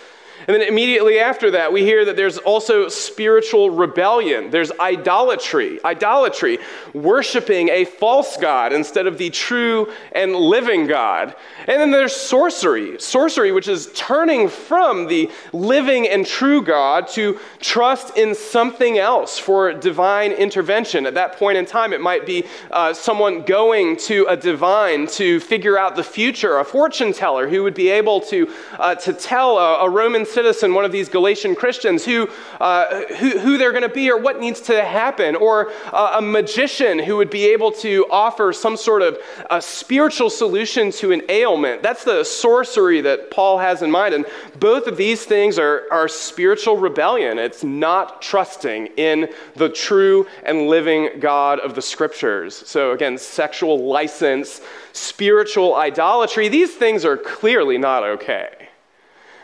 And 0.47 0.55
then 0.55 0.62
immediately 0.62 1.19
after 1.19 1.51
that, 1.51 1.71
we 1.71 1.83
hear 1.83 2.05
that 2.05 2.15
there's 2.15 2.38
also 2.38 2.89
spiritual 2.89 3.69
rebellion. 3.69 4.50
There's 4.50 4.71
idolatry. 4.79 5.79
Idolatry, 5.83 6.59
worshiping 6.93 7.69
a 7.69 7.85
false 7.85 8.38
God 8.38 8.73
instead 8.73 9.07
of 9.07 9.17
the 9.17 9.29
true 9.29 9.91
and 10.12 10.35
living 10.35 10.88
God. 10.88 11.35
And 11.59 11.79
then 11.79 11.91
there's 11.91 12.15
sorcery. 12.15 13.00
Sorcery, 13.00 13.51
which 13.51 13.67
is 13.67 13.89
turning 13.95 14.50
from 14.50 15.07
the 15.07 15.31
living 15.53 16.07
and 16.07 16.25
true 16.25 16.62
God 16.62 17.07
to 17.09 17.39
trust 17.59 18.17
in 18.17 18.35
something 18.35 18.97
else 18.97 19.39
for 19.39 19.73
divine 19.73 20.31
intervention. 20.31 21.05
At 21.05 21.13
that 21.13 21.38
point 21.38 21.57
in 21.57 21.65
time, 21.65 21.93
it 21.93 22.01
might 22.01 22.25
be 22.25 22.43
uh, 22.69 22.93
someone 22.93 23.43
going 23.43 23.97
to 23.97 24.25
a 24.27 24.35
divine 24.35 25.07
to 25.07 25.39
figure 25.39 25.77
out 25.77 25.95
the 25.95 26.03
future, 26.03 26.59
a 26.59 26.65
fortune 26.65 27.13
teller 27.13 27.47
who 27.47 27.63
would 27.63 27.73
be 27.73 27.89
able 27.89 28.19
to, 28.21 28.51
uh, 28.73 28.95
to 28.95 29.13
tell 29.13 29.57
a, 29.57 29.85
a 29.85 29.89
Roman 29.89 30.25
citizen, 30.34 30.74
one 30.74 30.86
of 30.86 30.92
these 30.92 31.10
Galatian 31.10 31.56
Christians, 31.56 32.04
who, 32.04 32.30
uh, 32.60 33.04
who, 33.13 33.40
who, 33.40 33.58
they're 33.58 33.72
going 33.72 33.84
to 33.84 33.90
be 33.90 34.10
or 34.10 34.18
what 34.18 34.40
needs 34.40 34.60
to 34.62 34.84
happen, 34.84 35.36
or 35.36 35.72
uh, 35.92 36.16
a 36.18 36.22
magician 36.22 37.00
who 37.00 37.18
would 37.18 37.30
be 37.30 37.46
able 37.46 37.72
to 37.72 38.06
offer 38.10 38.52
some 38.52 38.75
sort 38.75 39.02
of 39.02 39.18
a 39.50 39.62
spiritual 39.62 40.30
solution 40.30 40.92
to 40.92 41.12
an 41.12 41.22
ailment. 41.30 41.84
That's 41.84 42.04
the 42.04 42.24
sorcery 42.24 43.02
that 43.02 43.32
Paul 43.32 43.60
has 43.60 43.82
in 43.82 43.92
mind. 43.92 44.13
And 44.13 44.25
both 44.60 44.88
of 44.88 44.98
these 44.98 45.25
things 45.25 45.60
are, 45.60 45.84
are 45.92 46.08
spiritual 46.08 46.78
rebellion. 46.78 47.38
It's 47.38 47.63
not 47.63 48.22
trusting 48.22 48.88
in 48.98 49.30
the 49.56 49.70
true 49.70 50.28
and 50.44 50.68
living 50.68 51.20
God 51.20 51.60
of 51.60 51.75
the 51.75 51.82
scriptures. 51.82 52.56
So, 52.66 52.92
again, 52.92 53.18
sexual 53.18 53.86
license, 53.86 54.62
spiritual 54.94 55.75
idolatry, 55.75 56.48
these 56.48 56.74
things 56.75 57.06
are 57.06 57.18
clearly 57.18 57.78
not 57.78 58.04
okay. 58.04 58.62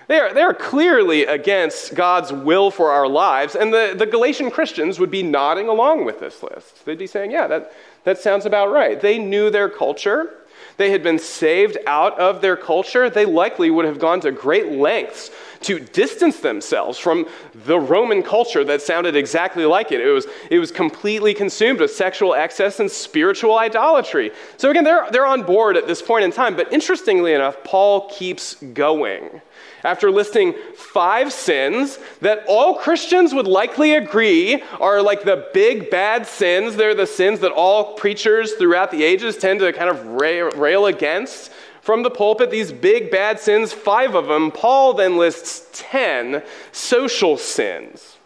They 0.10 0.20
are, 0.20 0.34
they 0.34 0.42
are 0.42 0.56
clearly 0.56 1.26
against 1.26 1.94
God's 1.94 2.34
will 2.34 2.72
for 2.72 2.92
our 2.92 3.08
lives, 3.08 3.56
and 3.56 3.72
the, 3.72 3.94
the 3.96 4.08
Galatian 4.08 4.50
Christians 4.50 5.00
would 5.00 5.12
be 5.12 5.22
nodding 5.22 5.68
along 5.68 6.04
with 6.04 6.20
this 6.20 6.42
list. 6.42 6.84
They'd 6.84 6.98
be 6.98 7.06
saying, 7.06 7.30
Yeah, 7.30 7.46
that, 7.46 7.72
that 8.06 8.18
sounds 8.18 8.48
about 8.48 8.72
right. 8.72 9.00
They 9.00 9.20
knew 9.20 9.52
their 9.52 9.70
culture, 9.70 10.40
they 10.78 10.92
had 10.92 11.04
been 11.04 11.20
saved 11.20 11.78
out 11.88 12.18
of 12.18 12.42
their 12.42 12.56
culture. 12.56 13.10
They 13.10 13.26
likely 13.26 13.70
would 13.70 13.84
have 13.84 14.00
gone 14.00 14.22
to 14.22 14.32
great 14.32 14.72
lengths 14.72 15.30
to 15.62 15.78
distance 15.78 16.40
themselves 16.40 16.98
from 16.98 17.28
the 17.66 17.78
Roman 17.78 18.24
culture 18.24 18.64
that 18.64 18.82
sounded 18.82 19.14
exactly 19.14 19.66
like 19.66 19.92
it. 19.92 20.00
It 20.00 20.10
was, 20.10 20.26
it 20.50 20.58
was 20.58 20.72
completely 20.72 21.34
consumed 21.34 21.82
with 21.82 21.92
sexual 21.92 22.34
excess 22.34 22.80
and 22.80 22.90
spiritual 22.90 23.58
idolatry. 23.58 24.32
So, 24.56 24.70
again, 24.70 24.86
they're, 24.86 25.06
they're 25.12 25.26
on 25.26 25.44
board 25.44 25.76
at 25.76 25.86
this 25.86 26.02
point 26.02 26.24
in 26.24 26.32
time. 26.32 26.56
But 26.56 26.72
interestingly 26.72 27.34
enough, 27.34 27.62
Paul 27.66 28.10
keeps 28.10 28.56
going 28.56 29.42
after 29.84 30.12
listing 30.12 30.54
five 30.76 31.34
sins 31.34 32.00
that 32.22 32.44
all 32.48 32.76
Christians 32.76 33.34
would 33.34 33.48
likely 33.48 33.96
agree 33.96 34.62
are 34.80 35.02
like 35.02 35.24
the 35.24 35.48
big 35.54 35.90
bad 35.90 36.28
sins. 36.28 36.76
They're 36.76 36.96
the 36.96 37.08
sins 37.08 37.40
that 37.40 37.52
all 37.52 37.94
preachers 37.96 38.54
throughout 38.54 38.92
the 38.92 39.04
ages 39.04 39.38
tend 39.38 39.60
to 39.62 39.74
kind 39.74 39.90
of 39.90 40.06
rail 40.06 40.86
against 40.86 41.52
from 41.82 42.04
the 42.04 42.12
pulpit, 42.12 42.52
these 42.52 42.72
big 42.72 43.10
bad 43.10 43.40
sins, 43.40 43.74
five 43.74 44.14
of 44.14 44.28
them. 44.28 44.52
Paul 44.52 44.94
then 44.94 45.18
lists 45.18 45.68
10 45.74 46.44
social 46.72 47.36
sins. 47.36 48.19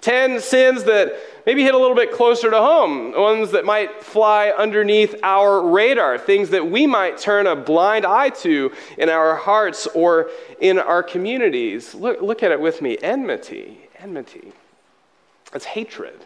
10 0.00 0.40
sins 0.40 0.84
that 0.84 1.14
maybe 1.44 1.62
hit 1.62 1.74
a 1.74 1.78
little 1.78 1.96
bit 1.96 2.12
closer 2.12 2.50
to 2.50 2.58
home, 2.58 3.12
ones 3.12 3.50
that 3.50 3.64
might 3.64 4.02
fly 4.02 4.50
underneath 4.50 5.14
our 5.22 5.66
radar, 5.66 6.18
things 6.18 6.50
that 6.50 6.70
we 6.70 6.86
might 6.86 7.18
turn 7.18 7.46
a 7.46 7.56
blind 7.56 8.06
eye 8.06 8.28
to 8.28 8.70
in 8.96 9.08
our 9.08 9.34
hearts 9.34 9.86
or 9.88 10.30
in 10.60 10.78
our 10.78 11.02
communities. 11.02 11.94
Look, 11.94 12.20
look 12.22 12.42
at 12.42 12.52
it 12.52 12.60
with 12.60 12.80
me 12.80 12.96
enmity. 13.02 13.88
Enmity. 13.98 14.52
It's 15.52 15.64
hatred. 15.64 16.24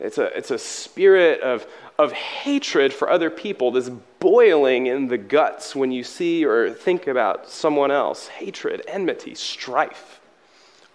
It's 0.00 0.18
a, 0.18 0.36
it's 0.36 0.50
a 0.50 0.58
spirit 0.58 1.42
of, 1.42 1.66
of 1.98 2.10
hatred 2.12 2.92
for 2.92 3.10
other 3.10 3.30
people 3.30 3.70
that's 3.70 3.90
boiling 4.18 4.86
in 4.86 5.08
the 5.08 5.18
guts 5.18 5.76
when 5.76 5.92
you 5.92 6.02
see 6.02 6.44
or 6.44 6.70
think 6.70 7.06
about 7.06 7.48
someone 7.48 7.90
else. 7.90 8.28
Hatred, 8.28 8.82
enmity, 8.88 9.34
strife 9.34 10.19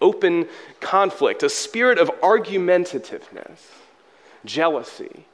open 0.01 0.47
conflict, 0.79 1.43
a 1.43 1.49
spirit 1.49 1.97
of 1.97 2.09
argumentativeness, 2.21 3.59
jealousy, 4.43 5.25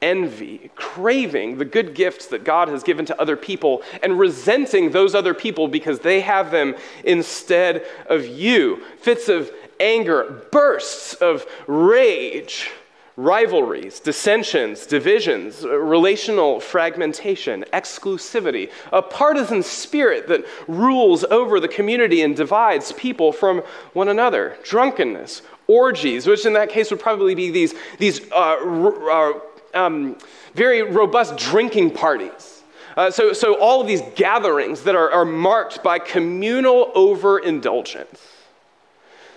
envy, 0.00 0.70
craving 0.74 1.58
the 1.58 1.64
good 1.64 1.94
gifts 1.94 2.26
that 2.28 2.44
God 2.44 2.68
has 2.68 2.82
given 2.82 3.04
to 3.06 3.20
other 3.20 3.36
people, 3.36 3.82
and 4.02 4.18
resenting 4.18 4.90
those 4.90 5.14
other 5.14 5.34
people 5.34 5.68
because 5.68 6.00
they 6.00 6.20
have 6.20 6.50
them 6.50 6.74
instead 7.04 7.84
of 8.06 8.26
you. 8.26 8.82
Fits 9.00 9.28
of 9.28 9.50
anger, 9.80 10.44
bursts 10.50 11.14
of 11.14 11.46
rage 11.66 12.70
rivalries, 13.18 13.98
dissensions, 13.98 14.86
divisions, 14.86 15.64
relational 15.64 16.60
fragmentation, 16.60 17.64
exclusivity, 17.72 18.70
a 18.92 19.02
partisan 19.02 19.60
spirit 19.60 20.28
that 20.28 20.44
rules 20.68 21.24
over 21.24 21.58
the 21.58 21.66
community 21.66 22.22
and 22.22 22.36
divides 22.36 22.92
people 22.92 23.32
from 23.32 23.58
one 23.92 24.06
another, 24.06 24.56
drunkenness, 24.62 25.42
orgies, 25.66 26.28
which 26.28 26.46
in 26.46 26.52
that 26.52 26.68
case 26.68 26.92
would 26.92 27.00
probably 27.00 27.34
be 27.34 27.50
these, 27.50 27.74
these 27.98 28.20
uh, 28.30 28.54
uh, 28.54 29.32
um, 29.74 30.16
very 30.54 30.82
robust 30.82 31.36
drinking 31.36 31.90
parties. 31.90 32.62
Uh, 32.96 33.10
so, 33.10 33.32
so, 33.32 33.58
all 33.58 33.80
of 33.80 33.88
these 33.88 34.02
gatherings 34.14 34.82
that 34.82 34.94
are, 34.94 35.10
are 35.10 35.24
marked 35.24 35.82
by 35.82 35.98
communal 35.98 36.92
overindulgence. 36.94 38.20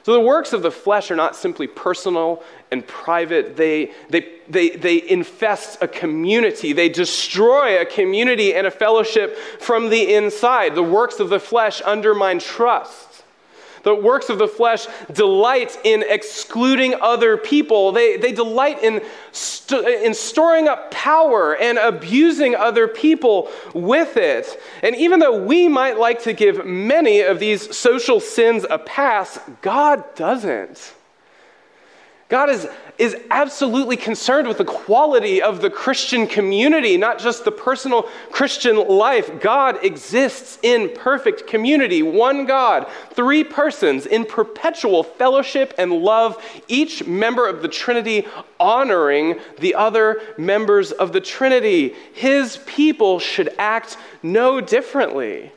So 0.03 0.13
the 0.13 0.20
works 0.20 0.53
of 0.53 0.63
the 0.63 0.72
flesh 0.72 1.12
are 1.12 1.15
not 1.15 1.36
simply 1.36 1.67
personal 1.67 2.43
and 2.72 2.86
private, 2.88 3.55
they, 3.55 3.91
they, 4.10 4.39
they, 4.48 4.70
they 4.70 5.10
infest 5.10 5.81
a 5.81 5.88
community. 5.88 6.74
They 6.74 6.89
destroy 6.89 7.79
a 7.81 7.86
community 7.86 8.55
and 8.55 8.65
a 8.65 8.72
fellowship 8.72 9.38
from 9.60 9.89
the 9.89 10.15
inside. 10.15 10.74
The 10.74 10.84
works 10.84 11.20
of 11.20 11.29
the 11.29 11.39
flesh 11.39 11.81
undermine 11.84 12.39
trust. 12.39 13.11
The 13.84 13.96
works 13.96 14.30
of 14.30 14.38
the 14.38 14.48
flesh 14.48 14.88
delight 15.12 15.78
in 15.84 16.04
excluding 16.08 16.96
other 17.02 17.38
people. 17.38 17.92
They, 17.92 18.18
they 18.18 18.32
delight 18.32 18.84
in, 18.84 19.02
st- 19.32 19.86
in 19.86 20.14
storing 20.14 20.68
up 20.68 20.92
power 20.92 21.56
and 21.56 21.78
abusing 21.78 22.56
other 22.56 22.88
people 22.88 23.50
with 23.74 24.18
it. 24.18 24.60
And 24.84 24.96
even 24.96 25.20
though 25.20 25.44
we 25.44 25.68
might 25.68 25.98
like 25.98 26.24
to 26.24 26.34
give 26.34 26.66
many 26.66 27.22
of 27.22 27.40
these 27.40 27.76
social 27.76 28.20
sins 28.20 28.66
a 28.70 28.78
pass, 28.78 29.40
God 29.62 30.04
doesn't. 30.16 30.94
God 32.30 32.50
is, 32.50 32.66
is 33.01 33.17
absolutely 33.31 33.98
concerned 33.98 34.48
with 34.48 34.60
the 34.60 34.63
quality 34.63 35.41
of 35.41 35.60
the 35.60 35.72
Christian 35.72 36.27
community, 36.27 36.98
not 36.98 37.17
just 37.17 37.43
the 37.43 37.51
personal 37.51 38.03
Christian 38.29 38.75
life. 38.75 39.41
God 39.41 39.84
exists 39.84 40.60
in 40.62 40.88
perfect 40.93 41.48
community, 41.48 42.03
one 42.03 42.46
God, 42.46 42.88
three 43.13 43.43
persons 43.43 44.05
in 44.05 44.24
perpetual 44.24 45.01
fellowship 45.01 45.74
and 45.79 45.91
love, 45.91 46.38
each 46.67 47.03
member 47.08 47.48
of 47.48 47.63
the 47.63 47.67
Trinity 47.67 48.27
honoring 48.60 49.39
the 49.58 49.74
other 49.74 50.22
members 50.38 50.91
of 50.91 51.12
the 51.12 51.22
Trinity. 51.22 51.96
His 52.13 52.58
people 52.67 53.17
should 53.17 53.50
act 53.58 53.98
no 54.22 54.62
differently. 54.62 55.51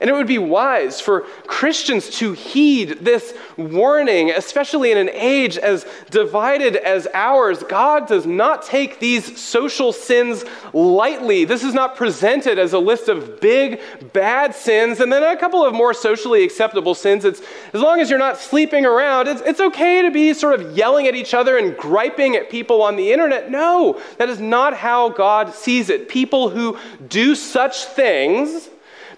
And 0.00 0.08
it 0.08 0.12
would 0.12 0.26
be 0.26 0.38
wise 0.38 1.00
for 1.00 1.22
Christians 1.46 2.10
to 2.18 2.32
heed 2.32 2.98
this 3.00 3.34
warning, 3.56 4.30
especially 4.30 4.92
in 4.92 4.98
an 4.98 5.10
age 5.10 5.58
as 5.58 5.84
divided 6.10 6.76
as 6.76 7.08
ours. 7.12 7.62
God 7.64 8.06
does 8.06 8.26
not 8.26 8.64
take 8.64 9.00
these 9.00 9.40
social 9.40 9.92
sins 9.92 10.44
lightly. 10.72 11.44
This 11.44 11.64
is 11.64 11.74
not 11.74 11.96
presented 11.96 12.58
as 12.58 12.72
a 12.72 12.78
list 12.78 13.08
of 13.08 13.40
big, 13.40 13.80
bad 14.12 14.54
sins 14.54 15.00
and 15.00 15.12
then 15.12 15.22
a 15.22 15.36
couple 15.36 15.64
of 15.64 15.74
more 15.74 15.92
socially 15.92 16.44
acceptable 16.44 16.94
sins. 16.94 17.24
It's, 17.24 17.42
as 17.72 17.80
long 17.80 18.00
as 18.00 18.10
you're 18.10 18.18
not 18.18 18.38
sleeping 18.38 18.86
around, 18.86 19.28
it's, 19.28 19.42
it's 19.42 19.60
okay 19.60 20.02
to 20.02 20.10
be 20.10 20.34
sort 20.34 20.60
of 20.60 20.76
yelling 20.76 21.06
at 21.06 21.14
each 21.14 21.34
other 21.34 21.58
and 21.58 21.76
griping 21.76 22.36
at 22.36 22.50
people 22.50 22.82
on 22.82 22.96
the 22.96 23.12
internet. 23.12 23.50
No, 23.50 24.00
that 24.18 24.28
is 24.28 24.40
not 24.40 24.76
how 24.76 25.08
God 25.08 25.54
sees 25.54 25.90
it. 25.90 26.08
People 26.08 26.50
who 26.50 26.78
do 27.08 27.34
such 27.34 27.84
things 27.84 28.68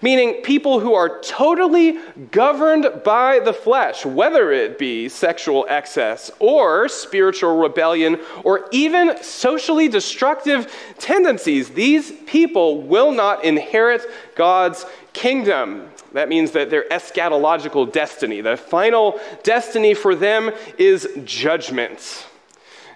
meaning 0.03 0.41
people 0.41 0.81
who 0.81 0.93
are 0.93 1.19
totally 1.21 1.97
governed 2.29 3.01
by 3.05 3.39
the 3.39 3.53
flesh, 3.53 4.05
whether 4.05 4.51
it 4.51 4.77
be 4.77 5.07
sexual 5.07 5.65
excess 5.69 6.29
or 6.39 6.89
spiritual 6.89 7.57
rebellion 7.57 8.19
or 8.43 8.67
even 8.71 9.17
socially 9.23 9.87
destructive 9.87 10.71
tendencies. 10.99 11.69
These 11.69 12.11
people 12.25 12.81
will 12.81 13.13
not 13.13 13.45
inherit 13.45 14.01
God's 14.35 14.85
kingdom. 15.13 15.89
That 16.11 16.27
means 16.27 16.51
that 16.51 16.69
their 16.69 16.83
eschatological 16.89 17.91
destiny, 17.91 18.41
the 18.41 18.57
final 18.57 19.19
destiny 19.41 19.93
for 19.93 20.15
them 20.15 20.51
is 20.77 21.07
judgment. 21.23 22.27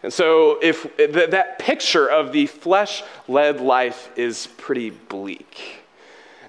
And 0.04 0.14
so, 0.14 0.60
if 0.62 0.96
that 0.98 1.58
picture 1.58 2.08
of 2.08 2.32
the 2.32 2.46
flesh 2.46 3.02
led 3.28 3.62
life 3.62 4.12
is 4.16 4.48
pretty 4.58 4.92
bleak. 4.92 5.77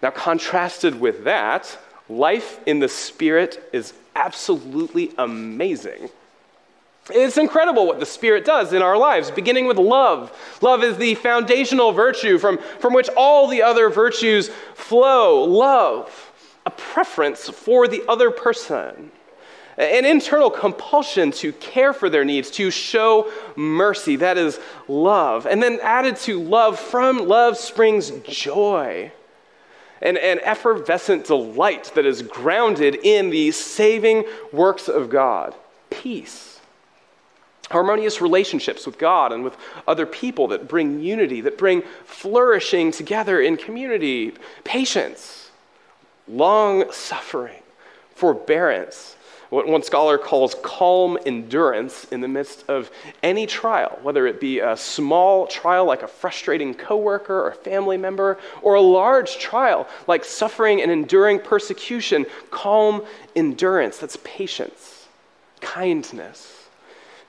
Now, 0.03 0.11
contrasted 0.11 1.01
with 1.01 1.25
that, 1.25 1.77
life 2.09 2.61
in 2.67 2.79
the 2.79 2.89
Spirit 2.89 3.69
is 3.73 3.93
absolutely 4.15 5.13
amazing. 5.19 6.11
It's 7.11 7.39
incredible 7.39 7.87
what 7.87 8.01
the 8.01 8.07
Spirit 8.07 8.45
does 8.45 8.73
in 8.73 8.83
our 8.83 8.99
lives, 8.99 9.31
beginning 9.31 9.67
with 9.67 9.79
love. 9.79 10.31
Love 10.61 10.85
is 10.85 10.99
the 10.99 11.15
foundational 11.17 11.93
virtue 11.93 12.39
from, 12.39 12.59
from 12.59 12.93
which 12.93 13.09
all 13.17 13.49
the 13.49 13.63
other 13.63 13.89
virtues 13.89 14.51
flow. 14.75 15.45
Love, 15.45 16.33
a 16.67 16.71
preference 16.71 17.49
for 17.49 17.89
the 17.89 18.05
other 18.09 18.31
person, 18.31 19.11
an 19.79 20.05
internal 20.05 20.51
compulsion 20.51 21.31
to 21.31 21.53
care 21.55 21.95
for 21.95 22.11
their 22.11 22.25
needs, 22.25 22.51
to 22.51 22.71
show 22.71 23.33
mercy. 23.57 24.17
That 24.17 24.37
is 24.37 24.61
love. 24.87 25.47
And 25.47 25.63
then 25.63 25.79
added 25.83 26.17
to 26.17 26.41
love, 26.41 26.79
from 26.79 27.27
love 27.27 27.57
springs 27.57 28.11
joy 28.29 29.13
an, 30.01 30.17
an 30.17 30.41
effervescent 30.41 31.27
delight 31.27 31.93
that 31.95 32.07
is 32.07 32.23
grounded 32.23 32.97
in 33.03 33.31
the 33.31 33.51
saving 33.51 34.25
works 34.53 34.89
of 34.89 35.11
God, 35.11 35.55
peace, 35.91 36.61
harmonious 37.71 38.21
relationships 38.21 38.87
with 38.87 38.99
God 38.99 39.33
and 39.33 39.45
with 39.45 39.57
other 39.87 40.07
people 40.07 40.49
that 40.49 40.69
bring 40.69 41.01
unity, 41.01 41.41
that 41.43 41.59
bring 41.59 41.83
flourishing 42.05 42.93
together 42.93 43.41
in 43.41 43.57
community, 43.57 44.33
patience, 44.65 45.51
long 46.27 46.91
suffering, 46.93 47.63
forbearance 48.15 49.17
what 49.51 49.67
one 49.67 49.83
scholar 49.83 50.19
calls 50.19 50.55
calm 50.63 51.19
endurance 51.25 52.05
in 52.05 52.21
the 52.21 52.29
midst 52.29 52.65
of 52.69 52.91
any 53.23 53.47
trial, 53.47 53.99
whether 54.03 54.27
it 54.27 54.41
be 54.41 54.61
a 54.61 54.77
small 54.77 55.47
trial 55.47 55.87
like 55.87 56.03
a 56.03 56.09
frustrating 56.09 56.75
coworker 56.75 57.47
or 57.47 57.53
family 57.53 57.97
member, 57.97 58.39
or 58.63 58.75
a 58.75 58.81
large 58.81 59.39
trial 59.39 59.89
like 60.07 60.25
suffering 60.25 60.83
and 60.83 60.91
enduring 60.91 61.39
persecution. 61.39 62.27
Calm 62.51 63.05
endurance, 63.35 63.99
that's 63.99 64.19
patience, 64.23 65.07
kindness. 65.61 66.55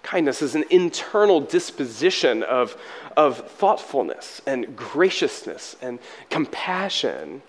Kindness 0.01 0.41
is 0.41 0.55
an 0.55 0.65
internal 0.69 1.41
disposition 1.41 2.41
of, 2.43 2.75
of 3.15 3.49
thoughtfulness 3.51 4.41
and 4.47 4.75
graciousness 4.75 5.75
and 5.82 5.99
compassion 6.29 7.41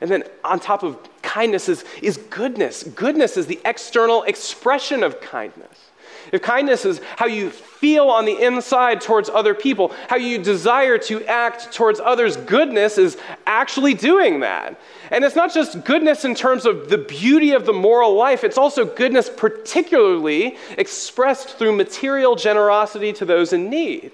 and 0.00 0.10
then 0.10 0.24
on 0.42 0.60
top 0.60 0.82
of 0.82 0.98
kindness 1.22 1.68
is, 1.68 1.84
is 2.02 2.16
goodness. 2.16 2.82
Goodness 2.82 3.36
is 3.36 3.46
the 3.46 3.60
external 3.64 4.22
expression 4.24 5.02
of 5.02 5.20
kindness. 5.20 5.90
If 6.32 6.42
kindness 6.42 6.84
is 6.84 7.00
how 7.16 7.26
you 7.26 7.50
feel 7.50 8.08
on 8.08 8.24
the 8.24 8.40
inside 8.40 9.00
towards 9.00 9.28
other 9.28 9.54
people, 9.54 9.94
how 10.08 10.16
you 10.16 10.38
desire 10.38 10.98
to 10.98 11.24
act 11.26 11.72
towards 11.72 12.00
others, 12.00 12.36
goodness 12.36 12.98
is 12.98 13.16
actually 13.46 13.94
doing 13.94 14.40
that. 14.40 14.80
And 15.10 15.24
it's 15.24 15.36
not 15.36 15.52
just 15.52 15.84
goodness 15.84 16.24
in 16.24 16.34
terms 16.34 16.66
of 16.66 16.88
the 16.88 16.98
beauty 16.98 17.52
of 17.52 17.66
the 17.66 17.72
moral 17.72 18.14
life, 18.14 18.42
it's 18.42 18.58
also 18.58 18.84
goodness, 18.84 19.30
particularly 19.34 20.56
expressed 20.78 21.58
through 21.58 21.76
material 21.76 22.36
generosity 22.36 23.12
to 23.14 23.24
those 23.24 23.52
in 23.52 23.68
need. 23.68 24.12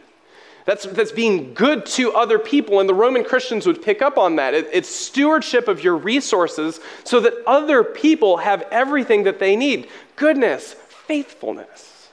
That's, 0.67 0.85
that's 0.85 1.13
being 1.13 1.55
good 1.55 1.87
to 1.87 2.13
other 2.13 2.39
people, 2.39 2.81
and 2.81 2.89
the 2.89 2.95
Roman 2.95 3.25
Christians 3.25 3.67
would 3.67 3.83
pick 3.83 4.03
up 4.03 4.19
on 4.19 4.37
that. 4.37 4.55
It, 4.55 4.69
it's 4.73 4.89
stewardship 4.89 5.69
of 5.69 5.83
your 5.83 5.97
resources 5.97 6.81
so 7.05 7.21
that 7.21 7.35
other 7.47 7.83
people 7.83 8.39
have 8.39 8.63
everything 8.71 9.25
that 9.25 9.39
they 9.39 9.57
need 9.57 9.89
goodness, 10.17 10.75
faithfulness, 10.75 12.09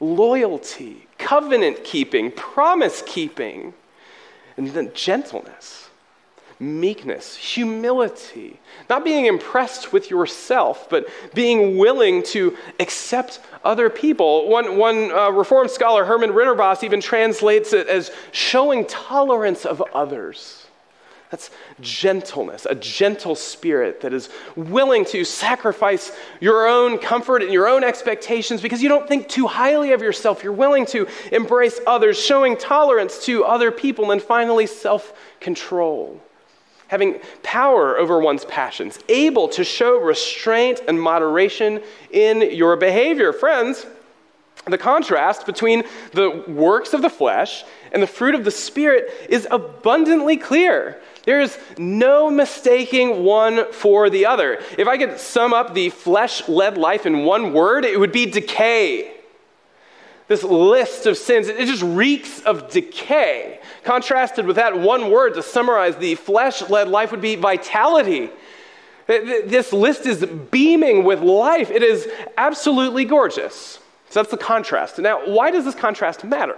loyalty, 0.00 1.06
covenant 1.18 1.84
keeping, 1.84 2.32
promise 2.32 3.02
keeping, 3.06 3.74
and 4.56 4.68
then 4.68 4.90
gentleness 4.94 5.88
meekness, 6.62 7.34
humility, 7.34 8.60
not 8.88 9.04
being 9.04 9.26
impressed 9.26 9.92
with 9.92 10.10
yourself, 10.10 10.88
but 10.88 11.08
being 11.34 11.76
willing 11.76 12.22
to 12.22 12.56
accept 12.78 13.40
other 13.64 13.90
people. 13.90 14.48
One, 14.48 14.76
one 14.76 15.10
uh, 15.10 15.30
Reformed 15.30 15.70
scholar, 15.70 16.04
Herman 16.04 16.30
Ridderbos, 16.30 16.84
even 16.84 17.00
translates 17.00 17.72
it 17.72 17.88
as 17.88 18.12
showing 18.30 18.86
tolerance 18.86 19.66
of 19.66 19.82
others. 19.92 20.66
That's 21.30 21.50
gentleness, 21.80 22.66
a 22.68 22.74
gentle 22.74 23.34
spirit 23.34 24.02
that 24.02 24.12
is 24.12 24.28
willing 24.54 25.06
to 25.06 25.24
sacrifice 25.24 26.12
your 26.40 26.68
own 26.68 26.98
comfort 26.98 27.42
and 27.42 27.50
your 27.50 27.66
own 27.66 27.82
expectations 27.82 28.60
because 28.60 28.82
you 28.82 28.90
don't 28.90 29.08
think 29.08 29.28
too 29.28 29.46
highly 29.46 29.92
of 29.92 30.02
yourself. 30.02 30.44
You're 30.44 30.52
willing 30.52 30.84
to 30.86 31.08
embrace 31.32 31.80
others, 31.86 32.22
showing 32.22 32.58
tolerance 32.58 33.24
to 33.24 33.44
other 33.44 33.72
people, 33.72 34.10
and 34.10 34.22
finally, 34.22 34.66
self 34.66 35.14
control 35.40 36.20
having 36.92 37.18
power 37.42 37.96
over 37.96 38.18
one's 38.18 38.44
passions, 38.44 38.98
able 39.08 39.48
to 39.48 39.64
show 39.64 39.98
restraint 39.98 40.82
and 40.86 41.00
moderation 41.00 41.80
in 42.10 42.54
your 42.54 42.76
behavior. 42.76 43.32
Friends, 43.32 43.86
the 44.66 44.76
contrast 44.76 45.46
between 45.46 45.84
the 46.12 46.44
works 46.46 46.92
of 46.92 47.00
the 47.00 47.08
flesh 47.08 47.64
and 47.92 48.02
the 48.02 48.06
fruit 48.06 48.34
of 48.34 48.44
the 48.44 48.50
Spirit 48.50 49.10
is 49.30 49.48
abundantly 49.50 50.36
clear. 50.36 51.00
There 51.24 51.40
is 51.40 51.56
no 51.78 52.30
mistaking 52.30 53.24
one 53.24 53.72
for 53.72 54.10
the 54.10 54.26
other. 54.26 54.60
If 54.76 54.86
I 54.86 54.98
could 54.98 55.18
sum 55.18 55.54
up 55.54 55.72
the 55.72 55.88
flesh 55.88 56.46
led 56.46 56.76
life 56.76 57.06
in 57.06 57.24
one 57.24 57.54
word, 57.54 57.86
it 57.86 57.98
would 57.98 58.12
be 58.12 58.26
decay 58.26 59.21
this 60.32 60.42
list 60.42 61.04
of 61.04 61.18
sins, 61.18 61.48
it 61.48 61.66
just 61.66 61.82
reeks 61.82 62.40
of 62.40 62.70
decay. 62.70 63.60
Contrasted 63.84 64.46
with 64.46 64.56
that 64.56 64.78
one 64.78 65.10
word 65.10 65.34
to 65.34 65.42
summarize 65.42 65.96
the 65.96 66.14
flesh 66.14 66.68
led 66.70 66.88
life 66.88 67.10
would 67.10 67.20
be 67.20 67.36
vitality. 67.36 68.30
This 69.06 69.74
list 69.74 70.06
is 70.06 70.24
beaming 70.50 71.04
with 71.04 71.20
life. 71.20 71.70
It 71.70 71.82
is 71.82 72.08
absolutely 72.38 73.04
gorgeous. 73.04 73.78
So 74.08 74.20
that's 74.20 74.30
the 74.30 74.38
contrast. 74.38 74.98
Now, 74.98 75.28
why 75.28 75.50
does 75.50 75.66
this 75.66 75.74
contrast 75.74 76.24
matter? 76.24 76.56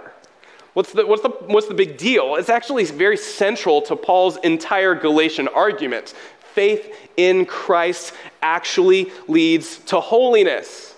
What's 0.73 0.93
the, 0.93 1.05
what's, 1.05 1.21
the, 1.21 1.29
what's 1.29 1.67
the 1.67 1.73
big 1.73 1.97
deal? 1.97 2.35
It's 2.35 2.49
actually 2.49 2.85
very 2.85 3.17
central 3.17 3.81
to 3.83 3.97
Paul's 3.97 4.37
entire 4.37 4.95
Galatian 4.95 5.49
argument 5.49 6.13
faith 6.53 6.95
in 7.17 7.45
Christ 7.45 8.13
actually 8.41 9.11
leads 9.27 9.79
to 9.79 9.99
holiness. 9.99 10.94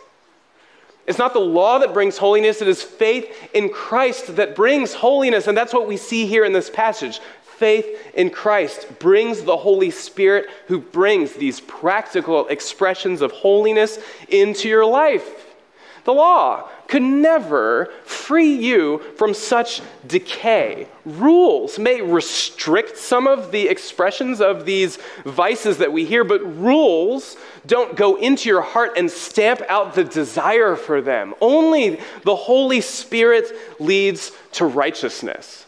It's 1.08 1.18
not 1.18 1.34
the 1.34 1.40
law 1.40 1.80
that 1.80 1.94
brings 1.94 2.18
holiness, 2.18 2.62
it 2.62 2.68
is 2.68 2.84
faith 2.84 3.50
in 3.54 3.70
Christ 3.70 4.36
that 4.36 4.56
brings 4.56 4.94
holiness. 4.94 5.48
And 5.48 5.58
that's 5.58 5.74
what 5.74 5.88
we 5.88 5.96
see 5.96 6.28
here 6.28 6.44
in 6.44 6.52
this 6.52 6.70
passage. 6.70 7.22
Faith 7.42 8.12
in 8.14 8.30
Christ 8.30 9.00
brings 9.00 9.42
the 9.42 9.58
Holy 9.58 9.90
Spirit 9.90 10.48
who 10.68 10.80
brings 10.80 11.34
these 11.34 11.62
practical 11.62 12.48
expressions 12.50 13.22
of 13.22 13.32
holiness 13.32 13.98
into 14.28 14.68
your 14.68 14.86
life. 14.86 15.56
The 16.04 16.14
law 16.14 16.70
could 16.88 17.02
never 17.02 17.92
free 18.06 18.54
you 18.54 19.00
from 19.18 19.34
such 19.34 19.82
decay. 20.08 20.88
Rules 21.06 21.78
may 21.78 22.02
restrict 22.02 22.98
some 22.98 23.28
of 23.28 23.52
the 23.52 23.68
expressions 23.68 24.42
of 24.42 24.66
these 24.66 24.98
vices 25.26 25.78
that 25.78 25.92
we 25.92 26.06
hear, 26.06 26.24
but 26.24 26.42
rules 26.58 27.38
don't 27.66 27.96
go 27.96 28.16
into 28.16 28.50
your 28.50 28.62
heart 28.62 28.94
and 28.98 29.12
stamp 29.12 29.62
out 29.68 29.96
the 29.96 30.04
desire 30.04 30.76
for 30.76 31.02
them. 31.02 31.34
Only 31.42 32.00
the 32.24 32.36
Holy 32.36 32.82
Spirit 32.82 33.52
leads 33.80 34.32
to 34.54 34.66
righteousness. 34.66 35.66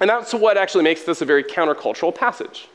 And 0.00 0.10
that's 0.10 0.34
what 0.34 0.56
actually 0.56 0.84
makes 0.84 1.04
this 1.04 1.20
a 1.20 1.24
very 1.24 1.44
countercultural 1.44 2.14
passage. 2.14 2.68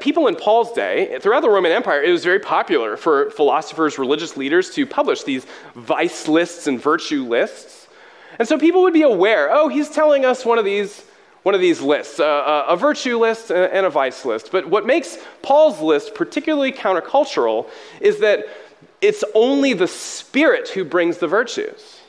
People 0.00 0.28
in 0.28 0.36
Paul's 0.36 0.72
day, 0.72 1.18
throughout 1.20 1.40
the 1.40 1.50
Roman 1.50 1.72
Empire, 1.72 2.02
it 2.02 2.10
was 2.10 2.22
very 2.22 2.38
popular 2.38 2.96
for 2.96 3.30
philosophers, 3.30 3.98
religious 3.98 4.36
leaders 4.36 4.70
to 4.70 4.86
publish 4.86 5.24
these 5.24 5.44
vice 5.74 6.28
lists 6.28 6.66
and 6.66 6.80
virtue 6.80 7.24
lists. 7.24 7.88
And 8.38 8.46
so 8.46 8.58
people 8.58 8.82
would 8.82 8.92
be 8.92 9.02
aware 9.02 9.50
oh, 9.52 9.68
he's 9.68 9.90
telling 9.90 10.24
us 10.24 10.44
one 10.44 10.58
of 10.58 10.64
these, 10.64 11.04
one 11.42 11.54
of 11.54 11.60
these 11.60 11.80
lists, 11.80 12.20
uh, 12.20 12.64
a 12.68 12.76
virtue 12.76 13.18
list 13.18 13.50
and 13.50 13.84
a 13.84 13.90
vice 13.90 14.24
list. 14.24 14.52
But 14.52 14.68
what 14.68 14.86
makes 14.86 15.18
Paul's 15.42 15.80
list 15.80 16.14
particularly 16.14 16.72
countercultural 16.72 17.68
is 18.00 18.20
that 18.20 18.46
it's 19.00 19.24
only 19.34 19.72
the 19.72 19.88
Spirit 19.88 20.68
who 20.68 20.84
brings 20.84 21.18
the 21.18 21.26
virtues. 21.26 22.01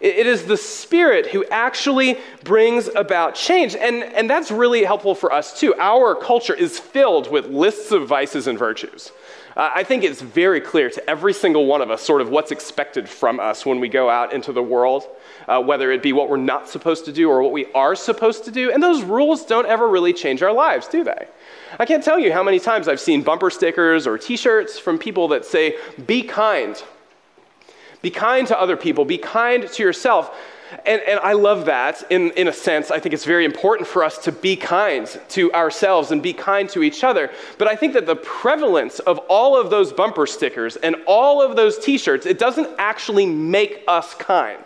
It 0.00 0.26
is 0.26 0.46
the 0.46 0.56
Spirit 0.56 1.26
who 1.26 1.44
actually 1.50 2.18
brings 2.42 2.88
about 2.94 3.34
change. 3.34 3.76
And, 3.76 4.02
and 4.02 4.30
that's 4.30 4.50
really 4.50 4.82
helpful 4.82 5.14
for 5.14 5.30
us 5.30 5.58
too. 5.58 5.74
Our 5.78 6.14
culture 6.14 6.54
is 6.54 6.78
filled 6.78 7.30
with 7.30 7.46
lists 7.46 7.92
of 7.92 8.08
vices 8.08 8.46
and 8.46 8.58
virtues. 8.58 9.12
Uh, 9.56 9.70
I 9.74 9.82
think 9.82 10.04
it's 10.04 10.22
very 10.22 10.60
clear 10.60 10.88
to 10.90 11.10
every 11.10 11.34
single 11.34 11.66
one 11.66 11.82
of 11.82 11.90
us 11.90 12.00
sort 12.00 12.22
of 12.22 12.30
what's 12.30 12.50
expected 12.50 13.08
from 13.08 13.40
us 13.40 13.66
when 13.66 13.80
we 13.80 13.88
go 13.88 14.08
out 14.08 14.32
into 14.32 14.52
the 14.52 14.62
world, 14.62 15.06
uh, 15.48 15.60
whether 15.60 15.90
it 15.90 16.02
be 16.02 16.12
what 16.12 16.30
we're 16.30 16.36
not 16.38 16.68
supposed 16.68 17.04
to 17.06 17.12
do 17.12 17.28
or 17.28 17.42
what 17.42 17.52
we 17.52 17.66
are 17.74 17.94
supposed 17.94 18.44
to 18.44 18.50
do. 18.50 18.70
And 18.70 18.82
those 18.82 19.02
rules 19.02 19.44
don't 19.44 19.66
ever 19.66 19.88
really 19.88 20.12
change 20.12 20.42
our 20.42 20.52
lives, 20.52 20.86
do 20.88 21.04
they? 21.04 21.26
I 21.78 21.84
can't 21.84 22.02
tell 22.02 22.18
you 22.18 22.32
how 22.32 22.42
many 22.42 22.60
times 22.60 22.88
I've 22.88 23.00
seen 23.00 23.22
bumper 23.22 23.50
stickers 23.50 24.06
or 24.06 24.16
t 24.16 24.36
shirts 24.36 24.78
from 24.78 24.98
people 24.98 25.28
that 25.28 25.44
say, 25.44 25.76
be 26.06 26.22
kind 26.22 26.82
be 28.02 28.10
kind 28.10 28.46
to 28.48 28.58
other 28.58 28.76
people, 28.76 29.04
be 29.04 29.18
kind 29.18 29.68
to 29.68 29.82
yourself. 29.82 30.36
And, 30.86 31.02
and 31.02 31.18
I 31.20 31.32
love 31.32 31.66
that 31.66 32.04
in, 32.10 32.30
in 32.32 32.46
a 32.46 32.52
sense. 32.52 32.90
I 32.90 33.00
think 33.00 33.12
it's 33.12 33.24
very 33.24 33.44
important 33.44 33.88
for 33.88 34.04
us 34.04 34.18
to 34.18 34.32
be 34.32 34.54
kind 34.54 35.06
to 35.30 35.52
ourselves 35.52 36.12
and 36.12 36.22
be 36.22 36.32
kind 36.32 36.68
to 36.70 36.82
each 36.82 37.02
other. 37.02 37.30
But 37.58 37.66
I 37.66 37.74
think 37.74 37.94
that 37.94 38.06
the 38.06 38.16
prevalence 38.16 39.00
of 39.00 39.18
all 39.28 39.60
of 39.60 39.70
those 39.70 39.92
bumper 39.92 40.26
stickers 40.26 40.76
and 40.76 40.96
all 41.06 41.42
of 41.42 41.56
those 41.56 41.78
t 41.78 41.98
shirts, 41.98 42.24
it 42.24 42.38
doesn't 42.38 42.68
actually 42.78 43.26
make 43.26 43.82
us 43.88 44.14
kind. 44.14 44.64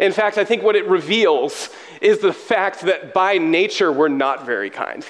In 0.00 0.12
fact, 0.12 0.38
I 0.38 0.44
think 0.44 0.62
what 0.62 0.76
it 0.76 0.88
reveals 0.88 1.68
is 2.00 2.18
the 2.18 2.32
fact 2.32 2.80
that 2.80 3.14
by 3.14 3.38
nature 3.38 3.92
we're 3.92 4.08
not 4.08 4.44
very 4.44 4.70
kind. 4.70 5.08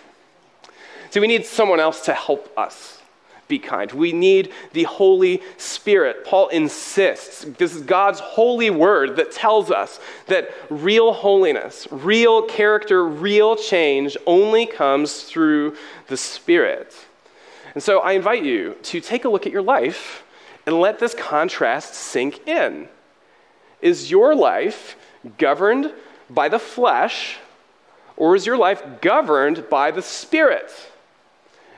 So 1.11 1.21
we 1.21 1.27
need 1.27 1.47
someone 1.47 1.81
else 1.81 2.05
to 2.05 2.13
help 2.13 2.53
us 2.59 3.00
be 3.51 3.59
kind. 3.59 3.93
We 3.93 4.13
need 4.13 4.53
the 4.73 4.85
Holy 4.85 5.43
Spirit. 5.59 6.25
Paul 6.25 6.49
insists, 6.49 7.45
this 7.59 7.75
is 7.75 7.83
God's 7.83 8.21
holy 8.21 8.71
word 8.71 9.17
that 9.17 9.33
tells 9.33 9.71
us 9.71 10.01
that 10.29 10.51
real 10.71 11.13
holiness, 11.13 11.87
real 11.91 12.41
character, 12.43 13.05
real 13.05 13.57
change 13.57 14.17
only 14.27 14.65
comes 14.65 15.25
through 15.25 15.77
the 16.07 16.17
Spirit. 16.17 16.95
And 17.75 17.83
so 17.83 18.01
I 18.01 18.13
invite 18.13 18.45
you 18.45 18.77
to 18.85 19.01
take 19.01 19.27
a 19.27 19.29
look 19.29 19.47
at 19.47 19.53
your 19.53 19.63
life 19.63 20.25
and 20.67 20.81
let 20.81 20.99
this 20.99 21.15
contrast 21.15 21.95
sink 21.95 22.47
in. 22.49 22.89
Is 23.83 24.11
your 24.11 24.35
life 24.35 24.97
governed 25.39 25.93
by 26.29 26.49
the 26.49 26.59
flesh, 26.59 27.39
or 28.17 28.37
is 28.37 28.47
your 28.47 28.57
life 28.57 28.83
governed 29.01 29.69
by 29.69 29.91
the 29.91 30.03
Spirit? 30.03 30.71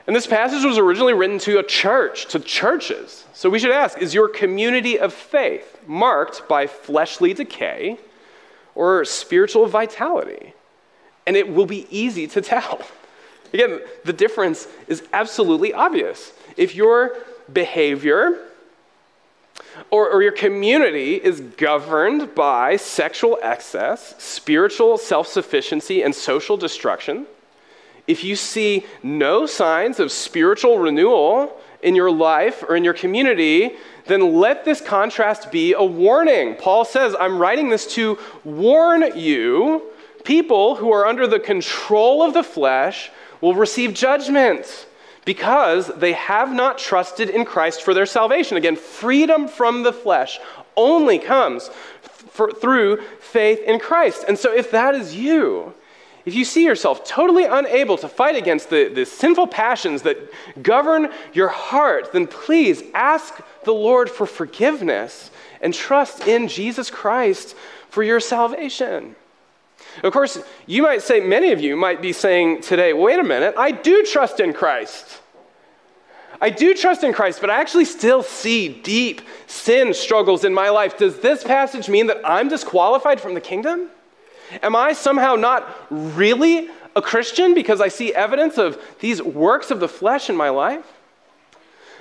And 0.05 0.15
this 0.15 0.27
passage 0.27 0.65
was 0.65 0.77
originally 0.77 1.13
written 1.13 1.39
to 1.39 1.59
a 1.59 1.63
church, 1.63 2.25
to 2.27 2.39
churches. 2.39 3.25
So 3.33 3.49
we 3.49 3.59
should 3.59 3.71
ask 3.71 3.97
is 3.97 4.13
your 4.13 4.27
community 4.27 4.99
of 4.99 5.13
faith 5.13 5.79
marked 5.87 6.47
by 6.47 6.67
fleshly 6.67 7.33
decay 7.33 7.97
or 8.75 9.05
spiritual 9.05 9.67
vitality? 9.67 10.53
And 11.25 11.37
it 11.37 11.47
will 11.47 11.65
be 11.65 11.87
easy 11.89 12.27
to 12.27 12.41
tell. 12.41 12.81
Again, 13.53 13.81
the 14.03 14.13
difference 14.13 14.67
is 14.87 15.03
absolutely 15.13 15.73
obvious. 15.73 16.33
If 16.57 16.75
your 16.75 17.15
behavior 17.51 18.39
or, 19.89 20.09
or, 20.09 20.21
your 20.21 20.31
community 20.31 21.15
is 21.15 21.39
governed 21.39 22.33
by 22.35 22.75
sexual 22.75 23.37
excess, 23.41 24.15
spiritual 24.21 24.97
self 24.97 25.27
sufficiency, 25.27 26.01
and 26.01 26.13
social 26.13 26.57
destruction, 26.57 27.27
if 28.07 28.23
you 28.23 28.35
see 28.35 28.85
no 29.01 29.45
signs 29.45 29.99
of 29.99 30.11
spiritual 30.11 30.79
renewal 30.79 31.57
in 31.81 31.95
your 31.95 32.11
life 32.11 32.63
or 32.67 32.75
in 32.75 32.83
your 32.83 32.93
community, 32.93 33.73
then 34.07 34.35
let 34.35 34.65
this 34.65 34.81
contrast 34.81 35.51
be 35.51 35.73
a 35.73 35.83
warning. 35.83 36.55
Paul 36.55 36.85
says, 36.85 37.15
I'm 37.19 37.39
writing 37.39 37.69
this 37.69 37.93
to 37.95 38.17
warn 38.43 39.17
you. 39.17 39.83
People 40.23 40.75
who 40.75 40.91
are 40.91 41.05
under 41.05 41.27
the 41.27 41.39
control 41.39 42.23
of 42.23 42.33
the 42.33 42.43
flesh 42.43 43.11
will 43.41 43.53
receive 43.53 43.93
judgment 43.93 44.87
because 45.25 45.87
they 45.87 46.13
have 46.13 46.53
not 46.53 46.77
trusted 46.77 47.29
in 47.29 47.45
Christ 47.45 47.81
for 47.81 47.93
their 47.93 48.05
salvation. 48.05 48.57
Again, 48.57 48.75
freedom 48.75 49.47
from 49.47 49.83
the 49.83 49.93
flesh 49.93 50.39
only 50.75 51.19
comes 51.19 51.69
through 52.59 53.01
faith 53.19 53.59
in 53.59 53.79
Christ. 53.79 54.25
And 54.27 54.37
so, 54.37 54.53
if 54.53 54.71
that 54.71 54.95
is 54.95 55.15
you, 55.15 55.73
if 56.25 56.35
you 56.35 56.45
see 56.45 56.63
yourself 56.63 57.03
totally 57.03 57.43
unable 57.43 57.97
to 57.97 58.07
fight 58.07 58.35
against 58.35 58.69
the, 58.69 58.87
the 58.87 59.05
sinful 59.05 59.47
passions 59.47 60.03
that 60.03 60.17
govern 60.61 61.09
your 61.33 61.49
heart, 61.49 62.13
then 62.13 62.27
please 62.27 62.81
ask 62.93 63.41
the 63.65 63.73
Lord 63.73 64.09
for 64.09 64.25
forgiveness 64.25 65.31
and 65.61 65.73
trust 65.73 66.27
in 66.27 66.47
Jesus 66.47 66.89
Christ 66.89 67.55
for 67.89 68.03
your 68.03 68.19
salvation. 68.19 69.15
Of 70.01 70.13
course, 70.13 70.41
you 70.65 70.81
might 70.81 71.01
say, 71.01 71.19
many 71.19 71.51
of 71.51 71.61
you 71.61 71.75
might 71.75 72.01
be 72.01 72.13
saying 72.13 72.61
today, 72.61 72.93
wait 72.93 73.19
a 73.19 73.23
minute, 73.23 73.55
I 73.57 73.71
do 73.71 74.03
trust 74.03 74.39
in 74.39 74.53
Christ. 74.53 75.19
I 76.41 76.49
do 76.49 76.73
trust 76.73 77.03
in 77.03 77.13
Christ, 77.13 77.41
but 77.41 77.49
I 77.49 77.59
actually 77.59 77.85
still 77.85 78.23
see 78.23 78.69
deep 78.69 79.21
sin 79.47 79.93
struggles 79.93 80.43
in 80.43 80.53
my 80.53 80.69
life. 80.69 80.97
Does 80.97 81.19
this 81.19 81.43
passage 81.43 81.89
mean 81.89 82.07
that 82.07 82.21
I'm 82.25 82.49
disqualified 82.49 83.21
from 83.21 83.33
the 83.33 83.41
kingdom? 83.41 83.89
Am 84.61 84.75
I 84.75 84.93
somehow 84.93 85.35
not 85.35 85.87
really 85.89 86.69
a 86.95 87.01
Christian 87.01 87.53
because 87.53 87.81
I 87.81 87.87
see 87.87 88.13
evidence 88.13 88.57
of 88.57 88.81
these 88.99 89.21
works 89.21 89.71
of 89.71 89.79
the 89.79 89.87
flesh 89.87 90.29
in 90.29 90.35
my 90.35 90.49
life? 90.49 90.85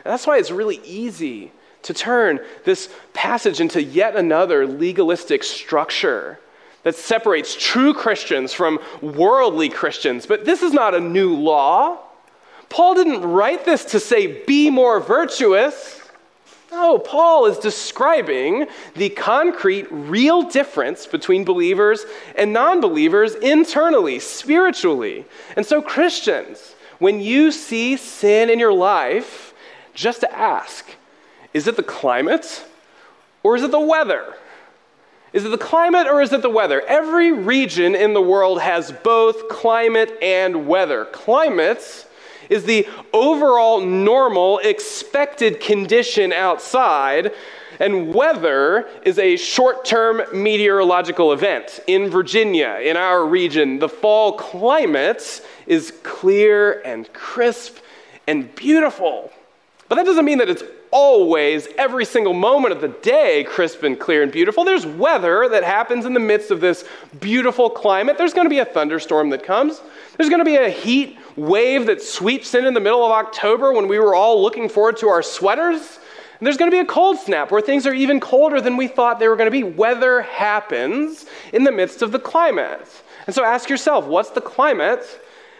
And 0.04 0.12
that's 0.12 0.26
why 0.26 0.38
it's 0.38 0.50
really 0.50 0.80
easy 0.84 1.52
to 1.82 1.94
turn 1.94 2.40
this 2.64 2.88
passage 3.12 3.60
into 3.60 3.82
yet 3.82 4.16
another 4.16 4.66
legalistic 4.66 5.42
structure 5.42 6.38
that 6.82 6.94
separates 6.94 7.56
true 7.58 7.94
Christians 7.94 8.52
from 8.52 8.80
worldly 9.00 9.68
Christians. 9.68 10.26
But 10.26 10.44
this 10.44 10.62
is 10.62 10.72
not 10.72 10.94
a 10.94 11.00
new 11.00 11.34
law. 11.34 11.98
Paul 12.68 12.94
didn't 12.94 13.22
write 13.22 13.64
this 13.64 13.84
to 13.86 14.00
say, 14.00 14.44
be 14.44 14.70
more 14.70 14.98
virtuous. 14.98 16.01
No, 16.72 16.98
Paul 16.98 17.44
is 17.44 17.58
describing 17.58 18.66
the 18.94 19.10
concrete, 19.10 19.86
real 19.90 20.42
difference 20.42 21.06
between 21.06 21.44
believers 21.44 22.06
and 22.34 22.54
non 22.54 22.80
believers 22.80 23.34
internally, 23.34 24.18
spiritually. 24.18 25.26
And 25.54 25.66
so, 25.66 25.82
Christians, 25.82 26.74
when 26.98 27.20
you 27.20 27.52
see 27.52 27.98
sin 27.98 28.48
in 28.48 28.58
your 28.58 28.72
life, 28.72 29.52
just 29.92 30.24
ask 30.24 30.86
is 31.52 31.66
it 31.66 31.76
the 31.76 31.82
climate 31.82 32.64
or 33.42 33.54
is 33.54 33.62
it 33.62 33.70
the 33.70 33.78
weather? 33.78 34.34
Is 35.34 35.44
it 35.44 35.50
the 35.50 35.58
climate 35.58 36.06
or 36.06 36.22
is 36.22 36.32
it 36.32 36.40
the 36.40 36.48
weather? 36.48 36.80
Every 36.88 37.32
region 37.32 37.94
in 37.94 38.14
the 38.14 38.22
world 38.22 38.62
has 38.62 38.92
both 38.92 39.50
climate 39.50 40.16
and 40.22 40.66
weather. 40.66 41.04
Climates 41.04 42.06
is 42.52 42.64
the 42.64 42.86
overall 43.12 43.80
normal 43.80 44.58
expected 44.58 45.58
condition 45.58 46.32
outside, 46.32 47.32
and 47.80 48.14
weather 48.14 48.88
is 49.04 49.18
a 49.18 49.36
short 49.36 49.84
term 49.84 50.22
meteorological 50.32 51.32
event. 51.32 51.80
In 51.86 52.10
Virginia, 52.10 52.78
in 52.82 52.96
our 52.96 53.26
region, 53.26 53.78
the 53.78 53.88
fall 53.88 54.34
climate 54.34 55.40
is 55.66 55.92
clear 56.02 56.82
and 56.84 57.12
crisp 57.12 57.78
and 58.26 58.54
beautiful. 58.54 59.32
But 59.88 59.96
that 59.96 60.06
doesn't 60.06 60.24
mean 60.24 60.38
that 60.38 60.48
it's 60.48 60.62
always, 60.92 61.66
every 61.78 62.04
single 62.04 62.34
moment 62.34 62.72
of 62.72 62.80
the 62.80 62.88
day, 62.88 63.44
crisp 63.44 63.82
and 63.82 63.98
clear 63.98 64.22
and 64.22 64.30
beautiful. 64.30 64.62
There's 64.62 64.86
weather 64.86 65.48
that 65.48 65.64
happens 65.64 66.04
in 66.04 66.12
the 66.14 66.20
midst 66.20 66.50
of 66.50 66.60
this 66.60 66.84
beautiful 67.18 67.68
climate. 67.70 68.18
There's 68.18 68.34
going 68.34 68.44
to 68.44 68.50
be 68.50 68.58
a 68.58 68.64
thunderstorm 68.64 69.30
that 69.30 69.42
comes. 69.42 69.80
There's 70.16 70.28
going 70.28 70.40
to 70.40 70.44
be 70.44 70.56
a 70.56 70.68
heat 70.68 71.18
wave 71.34 71.86
that 71.86 72.02
sweeps 72.02 72.54
in 72.54 72.66
in 72.66 72.74
the 72.74 72.80
middle 72.80 73.04
of 73.04 73.10
October 73.10 73.72
when 73.72 73.88
we 73.88 73.98
were 73.98 74.14
all 74.14 74.40
looking 74.40 74.68
forward 74.68 74.98
to 74.98 75.08
our 75.08 75.22
sweaters. 75.22 75.98
And 76.38 76.46
there's 76.46 76.56
going 76.56 76.70
to 76.70 76.74
be 76.74 76.80
a 76.80 76.84
cold 76.84 77.18
snap 77.18 77.50
where 77.50 77.62
things 77.62 77.86
are 77.86 77.94
even 77.94 78.20
colder 78.20 78.60
than 78.60 78.76
we 78.76 78.86
thought 78.86 79.18
they 79.18 79.28
were 79.28 79.36
going 79.36 79.46
to 79.46 79.50
be. 79.50 79.62
Weather 79.62 80.22
happens 80.22 81.24
in 81.52 81.64
the 81.64 81.72
midst 81.72 82.02
of 82.02 82.12
the 82.12 82.18
climate. 82.18 82.86
And 83.26 83.34
so 83.34 83.44
ask 83.44 83.70
yourself 83.70 84.06
what's 84.06 84.30
the 84.30 84.40
climate 84.40 85.06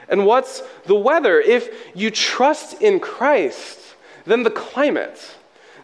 and 0.08 0.26
what's 0.26 0.62
the 0.86 0.94
weather? 0.94 1.40
If 1.40 1.94
you 1.94 2.10
trust 2.10 2.82
in 2.82 3.00
Christ, 3.00 3.91
then 4.24 4.42
the 4.42 4.50
climate, 4.50 5.36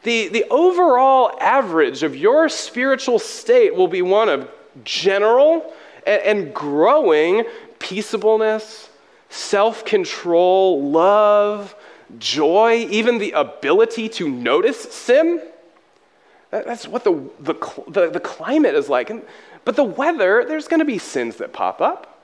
the, 0.03 0.29
the 0.29 0.44
overall 0.51 1.37
average 1.40 2.03
of 2.03 2.16
your 2.16 2.48
spiritual 2.48 3.18
state 3.18 3.74
will 3.74 3.88
be 3.88 4.03
one 4.03 4.29
of 4.29 4.48
general 4.85 5.72
and, 6.07 6.22
and 6.22 6.55
growing 6.55 7.44
peaceableness, 7.79 8.90
self 9.29 9.85
control, 9.85 10.90
love, 10.90 11.74
joy, 12.18 12.87
even 12.90 13.18
the 13.18 13.33
ability 13.33 14.09
to 14.09 14.29
notice 14.29 14.81
sin. 14.81 15.42
That's 16.51 16.88
what 16.88 17.05
the, 17.05 17.12
the, 17.40 17.55
the, 17.88 18.11
the 18.11 18.20
climate 18.20 18.74
is 18.74 18.88
like. 18.88 19.11
And, 19.11 19.22
but 19.64 19.77
the 19.77 19.85
weather, 19.85 20.44
there's 20.48 20.66
going 20.66 20.79
to 20.79 20.87
be 20.87 20.96
sins 20.96 21.37
that 21.37 21.53
pop 21.53 21.83
up. 21.83 22.17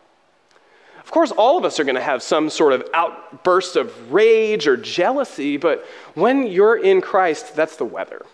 Course, 1.15 1.31
all 1.31 1.57
of 1.57 1.65
us 1.65 1.79
are 1.79 1.85
going 1.85 1.95
to 1.95 2.03
have 2.03 2.25
some 2.25 2.51
sort 2.51 2.73
of 2.73 2.89
outburst 2.93 3.77
of 3.77 4.13
rage 4.13 4.67
or 4.67 4.77
jealousy, 4.77 5.57
but 5.57 5.87
when 6.15 6.49
you're 6.49 6.75
in 6.75 7.01
Christ, 7.01 7.55
that's 7.55 7.77
the 7.77 7.85
weather. 7.85 8.27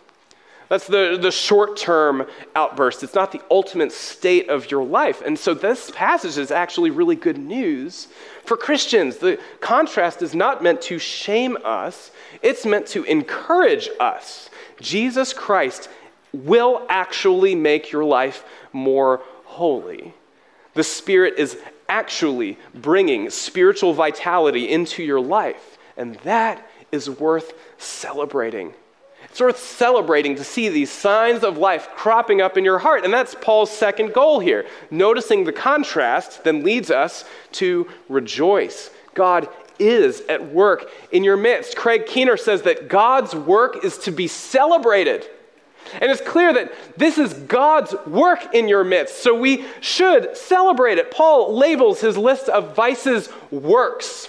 That's 0.71 0.87
the, 0.87 1.19
the 1.21 1.31
short 1.31 1.77
term 1.77 2.27
outburst. 2.57 3.03
It's 3.03 3.15
not 3.15 3.33
the 3.33 3.43
ultimate 3.51 3.93
state 3.93 4.49
of 4.49 4.71
your 4.71 4.83
life. 4.83 5.21
And 5.21 5.39
so 5.39 5.53
this 5.53 5.91
passage 5.91 6.39
is 6.39 6.51
actually 6.51 6.89
really 6.89 7.17
good 7.17 7.37
news 7.37 8.09
for 8.47 8.57
Christians. 8.57 9.19
The 9.19 9.39
contrast 9.61 10.23
is 10.23 10.35
not 10.35 10.63
meant 10.63 10.81
to 10.83 10.99
shame 10.99 11.59
us, 11.63 12.11
it's 12.41 12.65
meant 12.65 12.87
to 12.87 13.05
encourage 13.05 13.91
us. 14.01 14.49
Jesus 14.81 15.35
Christ 15.35 15.91
will 16.33 16.87
actually 16.89 17.55
make 17.55 17.93
your 17.93 18.07
life 18.07 18.43
more 18.73 19.21
holy. 19.45 20.15
The 20.73 20.85
Spirit 20.85 21.35
is 21.37 21.59
actually 21.91 22.57
bringing 22.75 23.29
spiritual 23.29 23.93
vitality 23.93 24.71
into 24.71 25.03
your 25.03 25.21
life. 25.21 25.77
And 25.97 26.15
that 26.21 26.67
is 26.93 27.11
worth 27.11 27.53
celebrating. 27.77 28.73
It's 29.25 29.41
worth 29.41 29.59
celebrating 29.59 30.37
to 30.37 30.45
see 30.45 30.69
these 30.69 30.91
signs 30.91 31.45
of 31.45 31.59
life 31.59 31.89
cropping 31.95 32.41
up 32.41 32.57
in 32.57 32.65
your 32.65 32.79
heart. 32.79 33.05
And 33.05 33.13
that's 33.13 33.35
Paul's 33.35 33.71
second 33.71 34.15
goal 34.15 34.41
here. 34.41 34.67
Noticing 34.91 35.45
the 35.45 35.53
contrast 35.53 36.45
then 36.45 36.63
leads 36.65 36.91
us 36.91 37.25
to 37.53 37.89
rejoice. 38.09 38.91
God 39.15 39.49
is 39.79 40.21
at 40.29 40.53
work 40.53 40.91
in 41.11 41.25
your 41.25 41.37
midst. 41.37 41.77
Craig 41.77 42.07
Keener 42.07 42.37
says 42.37 42.63
that 42.63 42.89
God's 42.89 43.35
work 43.35 43.85
is 43.85 43.99
to 43.99 44.11
be 44.11 44.29
celebrated. 44.29 45.27
And 45.95 46.11
it's 46.11 46.21
clear 46.21 46.53
that 46.53 46.73
this 46.97 47.19
is 47.19 47.33
God's 47.33 47.95
work 48.07 48.55
in 48.55 48.69
your 48.69 48.85
midst, 48.85 49.23
so 49.23 49.35
we 49.35 49.65
should 49.81 50.37
celebrate 50.37 50.99
it. 50.99 51.11
Paul 51.11 51.57
labels 51.57 52.01
his 52.01 52.17
list 52.17 52.49
of 52.49 52.75
vices 52.75 53.29
works, 53.51 54.29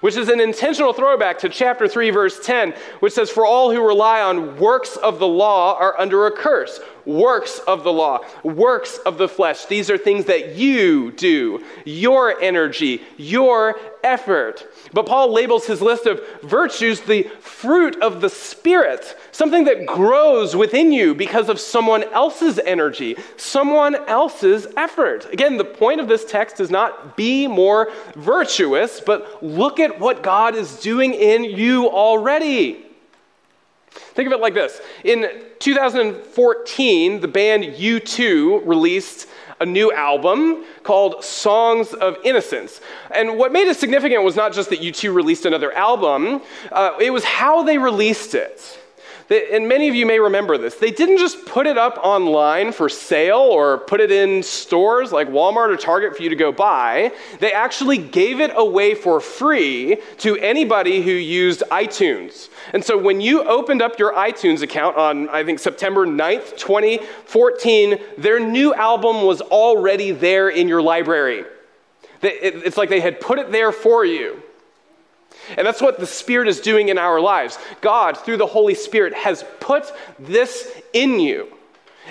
which 0.00 0.16
is 0.16 0.28
an 0.28 0.40
intentional 0.40 0.92
throwback 0.92 1.38
to 1.40 1.48
chapter 1.48 1.88
3, 1.88 2.10
verse 2.10 2.44
10, 2.44 2.74
which 3.00 3.12
says, 3.12 3.30
For 3.30 3.46
all 3.46 3.72
who 3.72 3.86
rely 3.86 4.20
on 4.20 4.58
works 4.58 4.96
of 4.96 5.18
the 5.18 5.28
law 5.28 5.76
are 5.78 5.98
under 5.98 6.26
a 6.26 6.32
curse 6.32 6.80
works 7.04 7.58
of 7.60 7.84
the 7.84 7.92
law, 7.92 8.20
works 8.42 8.98
of 8.98 9.18
the 9.18 9.28
flesh. 9.28 9.66
These 9.66 9.90
are 9.90 9.98
things 9.98 10.26
that 10.26 10.54
you 10.54 11.12
do, 11.12 11.64
your 11.84 12.40
energy, 12.40 13.02
your 13.16 13.76
effort. 14.02 14.66
But 14.92 15.06
Paul 15.06 15.32
labels 15.32 15.66
his 15.66 15.82
list 15.82 16.06
of 16.06 16.20
virtues 16.42 17.00
the 17.00 17.24
fruit 17.40 18.00
of 18.02 18.20
the 18.20 18.30
Spirit, 18.30 19.16
something 19.32 19.64
that 19.64 19.86
grows 19.86 20.54
within 20.54 20.92
you 20.92 21.14
because 21.14 21.48
of 21.48 21.58
someone 21.58 22.04
else's 22.12 22.58
energy, 22.60 23.16
someone 23.36 23.96
else's 24.08 24.66
effort. 24.76 25.26
Again, 25.32 25.56
the 25.56 25.64
point 25.64 26.00
of 26.00 26.06
this 26.06 26.24
text 26.24 26.60
is 26.60 26.70
not 26.70 27.16
be 27.16 27.46
more 27.46 27.90
virtuous, 28.14 29.00
but 29.00 29.42
look 29.42 29.80
at 29.80 29.98
what 29.98 30.22
God 30.22 30.54
is 30.54 30.78
doing 30.78 31.14
in 31.14 31.44
you 31.44 31.88
already. 31.88 32.86
Think 33.90 34.26
of 34.26 34.32
it 34.32 34.40
like 34.40 34.54
this. 34.54 34.80
In 35.04 35.26
2014, 35.58 37.20
the 37.20 37.28
band 37.28 37.64
U2 37.64 38.66
released 38.66 39.28
a 39.60 39.66
new 39.66 39.92
album 39.92 40.64
called 40.82 41.24
Songs 41.24 41.94
of 41.94 42.16
Innocence. 42.24 42.80
And 43.10 43.38
what 43.38 43.52
made 43.52 43.68
it 43.68 43.76
significant 43.76 44.24
was 44.24 44.34
not 44.34 44.52
just 44.52 44.70
that 44.70 44.80
U2 44.80 45.14
released 45.14 45.46
another 45.46 45.72
album, 45.72 46.42
uh, 46.72 46.96
it 47.00 47.10
was 47.10 47.22
how 47.24 47.62
they 47.62 47.78
released 47.78 48.34
it 48.34 48.78
and 49.30 49.68
many 49.68 49.88
of 49.88 49.94
you 49.94 50.04
may 50.04 50.18
remember 50.18 50.58
this, 50.58 50.74
they 50.74 50.90
didn't 50.90 51.18
just 51.18 51.46
put 51.46 51.66
it 51.66 51.78
up 51.78 51.98
online 52.02 52.72
for 52.72 52.88
sale 52.88 53.38
or 53.38 53.78
put 53.78 54.00
it 54.00 54.10
in 54.10 54.42
stores 54.42 55.12
like 55.12 55.28
Walmart 55.28 55.72
or 55.72 55.76
Target 55.76 56.16
for 56.16 56.22
you 56.22 56.28
to 56.28 56.36
go 56.36 56.52
buy. 56.52 57.12
They 57.38 57.52
actually 57.52 57.98
gave 57.98 58.40
it 58.40 58.50
away 58.54 58.94
for 58.94 59.20
free 59.20 59.98
to 60.18 60.36
anybody 60.36 61.02
who 61.02 61.12
used 61.12 61.62
iTunes. 61.70 62.48
And 62.72 62.84
so 62.84 62.98
when 62.98 63.20
you 63.20 63.42
opened 63.42 63.80
up 63.80 63.98
your 63.98 64.12
iTunes 64.14 64.62
account 64.62 64.96
on, 64.96 65.28
I 65.28 65.44
think, 65.44 65.58
September 65.58 66.06
9th, 66.06 66.56
2014, 66.58 67.98
their 68.18 68.40
new 68.40 68.74
album 68.74 69.24
was 69.24 69.40
already 69.40 70.10
there 70.10 70.48
in 70.48 70.68
your 70.68 70.82
library. 70.82 71.44
It's 72.22 72.76
like 72.76 72.88
they 72.88 73.00
had 73.00 73.20
put 73.20 73.38
it 73.38 73.50
there 73.50 73.72
for 73.72 74.04
you. 74.04 74.41
And 75.56 75.66
that's 75.66 75.82
what 75.82 75.98
the 75.98 76.06
Spirit 76.06 76.48
is 76.48 76.60
doing 76.60 76.88
in 76.88 76.98
our 76.98 77.20
lives. 77.20 77.58
God, 77.80 78.16
through 78.16 78.36
the 78.36 78.46
Holy 78.46 78.74
Spirit, 78.74 79.14
has 79.14 79.44
put 79.60 79.92
this 80.18 80.72
in 80.92 81.20
you, 81.20 81.48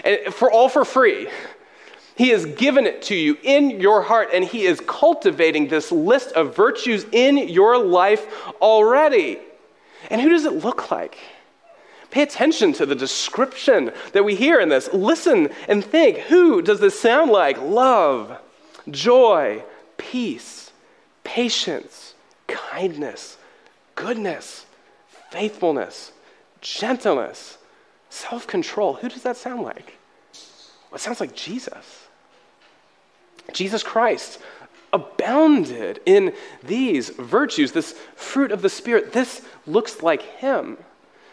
and 0.04 0.34
for 0.34 0.52
all 0.52 0.70
for 0.70 0.86
free. 0.86 1.28
He 2.16 2.30
has 2.30 2.46
given 2.46 2.86
it 2.86 3.02
to 3.04 3.16
you 3.16 3.38
in 3.42 3.80
your 3.80 4.02
heart, 4.02 4.30
and 4.34 4.44
He 4.44 4.66
is 4.66 4.82
cultivating 4.86 5.68
this 5.68 5.92
list 5.92 6.34
of 6.34 6.56
virtues 6.56 7.06
in 7.12 7.38
your 7.38 7.78
life 7.78 8.28
already. 8.62 9.40
And 10.10 10.22
who 10.22 10.30
does 10.30 10.46
it 10.46 10.64
look 10.64 10.92
like? 10.92 11.18
Pay 12.12 12.24
attention 12.24 12.74
to 12.74 12.86
the 12.86 12.96
description 12.96 13.92
that 14.12 14.26
we 14.26 14.36
hear 14.36 14.60
in 14.60 14.68
this. 14.68 14.92
Listen 14.92 15.50
and 15.70 15.84
think 15.84 16.18
who 16.18 16.62
does 16.62 16.82
this 16.82 17.00
sound 17.00 17.32
like? 17.32 17.60
Love, 17.62 18.38
joy, 18.90 19.64
peace, 19.98 20.72
patience 21.24 22.11
kindness, 22.52 23.38
goodness, 23.96 24.66
faithfulness, 25.32 26.12
gentleness, 26.62 27.58
self 28.10 28.48
control. 28.48 28.94
Who 28.96 29.10
does 29.10 29.24
that 29.24 29.38
sound 29.38 29.64
like? 29.64 29.98
Well, 30.90 30.96
it 30.96 31.02
sounds 31.02 31.20
like 31.20 31.36
Jesus. 31.36 32.08
Jesus 33.54 33.84
Christ 33.84 34.40
abounded 34.94 36.02
in 36.06 36.34
these 36.64 37.10
virtues, 37.10 37.72
this 37.72 37.94
fruit 38.16 38.52
of 38.52 38.62
the 38.62 38.70
Spirit. 38.70 39.14
This 39.14 39.42
looks 39.66 40.02
like 40.02 40.22
Him. 40.22 40.78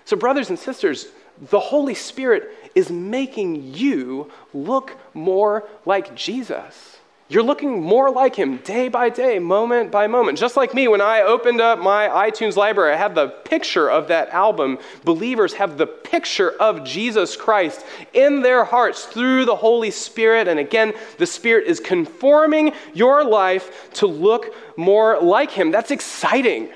So, 0.04 0.16
brothers 0.16 0.48
and 0.48 0.59
sisters, 0.59 1.09
the 1.50 1.61
Holy 1.61 1.94
Spirit 1.94 2.50
is 2.74 2.90
making 2.90 3.74
you 3.74 4.31
look 4.54 4.96
more 5.14 5.68
like 5.85 6.14
Jesus. 6.14 6.97
You're 7.30 7.42
looking 7.42 7.82
more 7.82 8.10
like 8.10 8.34
him 8.34 8.56
day 8.58 8.88
by 8.88 9.10
day, 9.10 9.38
moment 9.38 9.90
by 9.90 10.06
moment. 10.06 10.38
Just 10.38 10.56
like 10.56 10.72
me, 10.72 10.88
when 10.88 11.02
I 11.02 11.20
opened 11.20 11.60
up 11.60 11.78
my 11.78 12.08
iTunes 12.08 12.56
library, 12.56 12.94
I 12.94 12.96
had 12.96 13.14
the 13.14 13.28
picture 13.28 13.90
of 13.90 14.08
that 14.08 14.30
album. 14.30 14.78
Believers 15.04 15.52
have 15.52 15.76
the 15.76 15.86
picture 15.86 16.52
of 16.52 16.84
Jesus 16.84 17.36
Christ 17.36 17.84
in 18.14 18.40
their 18.40 18.64
hearts 18.64 19.04
through 19.04 19.44
the 19.44 19.56
Holy 19.56 19.90
Spirit. 19.90 20.48
And 20.48 20.58
again, 20.58 20.94
the 21.18 21.26
Spirit 21.26 21.66
is 21.66 21.80
conforming 21.80 22.72
your 22.94 23.22
life 23.24 23.90
to 23.94 24.06
look 24.06 24.54
more 24.78 25.20
like 25.20 25.50
him. 25.50 25.70
That's 25.70 25.90
exciting. 25.90 26.70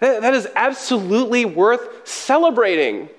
That 0.00 0.34
is 0.34 0.48
absolutely 0.56 1.44
worth 1.44 2.06
celebrating. 2.06 3.10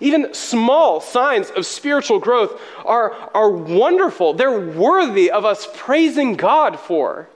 Even 0.00 0.32
small 0.32 1.00
signs 1.00 1.50
of 1.50 1.66
spiritual 1.66 2.18
growth 2.18 2.60
are, 2.84 3.12
are 3.34 3.50
wonderful. 3.50 4.34
They're 4.34 4.60
worthy 4.60 5.30
of 5.30 5.44
us 5.44 5.66
praising 5.74 6.34
God 6.34 6.78
for. 6.78 7.28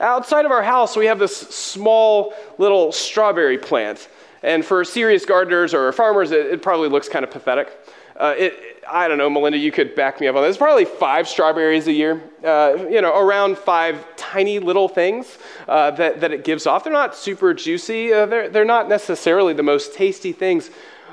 Outside 0.00 0.44
of 0.44 0.50
our 0.50 0.62
house, 0.62 0.96
we 0.96 1.06
have 1.06 1.18
this 1.18 1.36
small 1.36 2.34
little 2.58 2.92
strawberry 2.92 3.58
plant. 3.58 4.08
And 4.42 4.64
for 4.64 4.84
serious 4.84 5.24
gardeners 5.24 5.72
or 5.72 5.90
farmers, 5.92 6.30
it, 6.30 6.46
it 6.46 6.62
probably 6.62 6.88
looks 6.88 7.08
kind 7.08 7.24
of 7.24 7.30
pathetic. 7.30 7.68
Uh, 8.16 8.34
it, 8.36 8.54
I 8.88 9.08
don't 9.08 9.18
know, 9.18 9.30
Melinda, 9.30 9.58
you 9.58 9.72
could 9.72 9.94
back 9.94 10.20
me 10.20 10.28
up 10.28 10.36
on 10.36 10.42
this. 10.42 10.50
It's 10.50 10.58
probably 10.58 10.84
five 10.84 11.28
strawberries 11.28 11.88
a 11.88 11.92
year. 11.92 12.22
Uh, 12.44 12.86
you 12.90 13.00
know, 13.00 13.18
around 13.18 13.56
five 13.56 14.04
tiny 14.16 14.58
little 14.58 14.88
things 14.88 15.38
uh, 15.66 15.90
that, 15.92 16.20
that 16.20 16.32
it 16.32 16.44
gives 16.44 16.66
off. 16.66 16.84
They're 16.84 16.92
not 16.92 17.16
super 17.16 17.54
juicy, 17.54 18.12
uh, 18.12 18.26
they're, 18.26 18.48
they're 18.48 18.64
not 18.64 18.88
necessarily 18.88 19.54
the 19.54 19.62
most 19.62 19.94
tasty 19.94 20.32
things, 20.32 20.70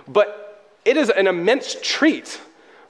but 0.07 0.40
it 0.85 0.97
is 0.97 1.09
an 1.09 1.27
immense 1.27 1.77
treat 1.81 2.39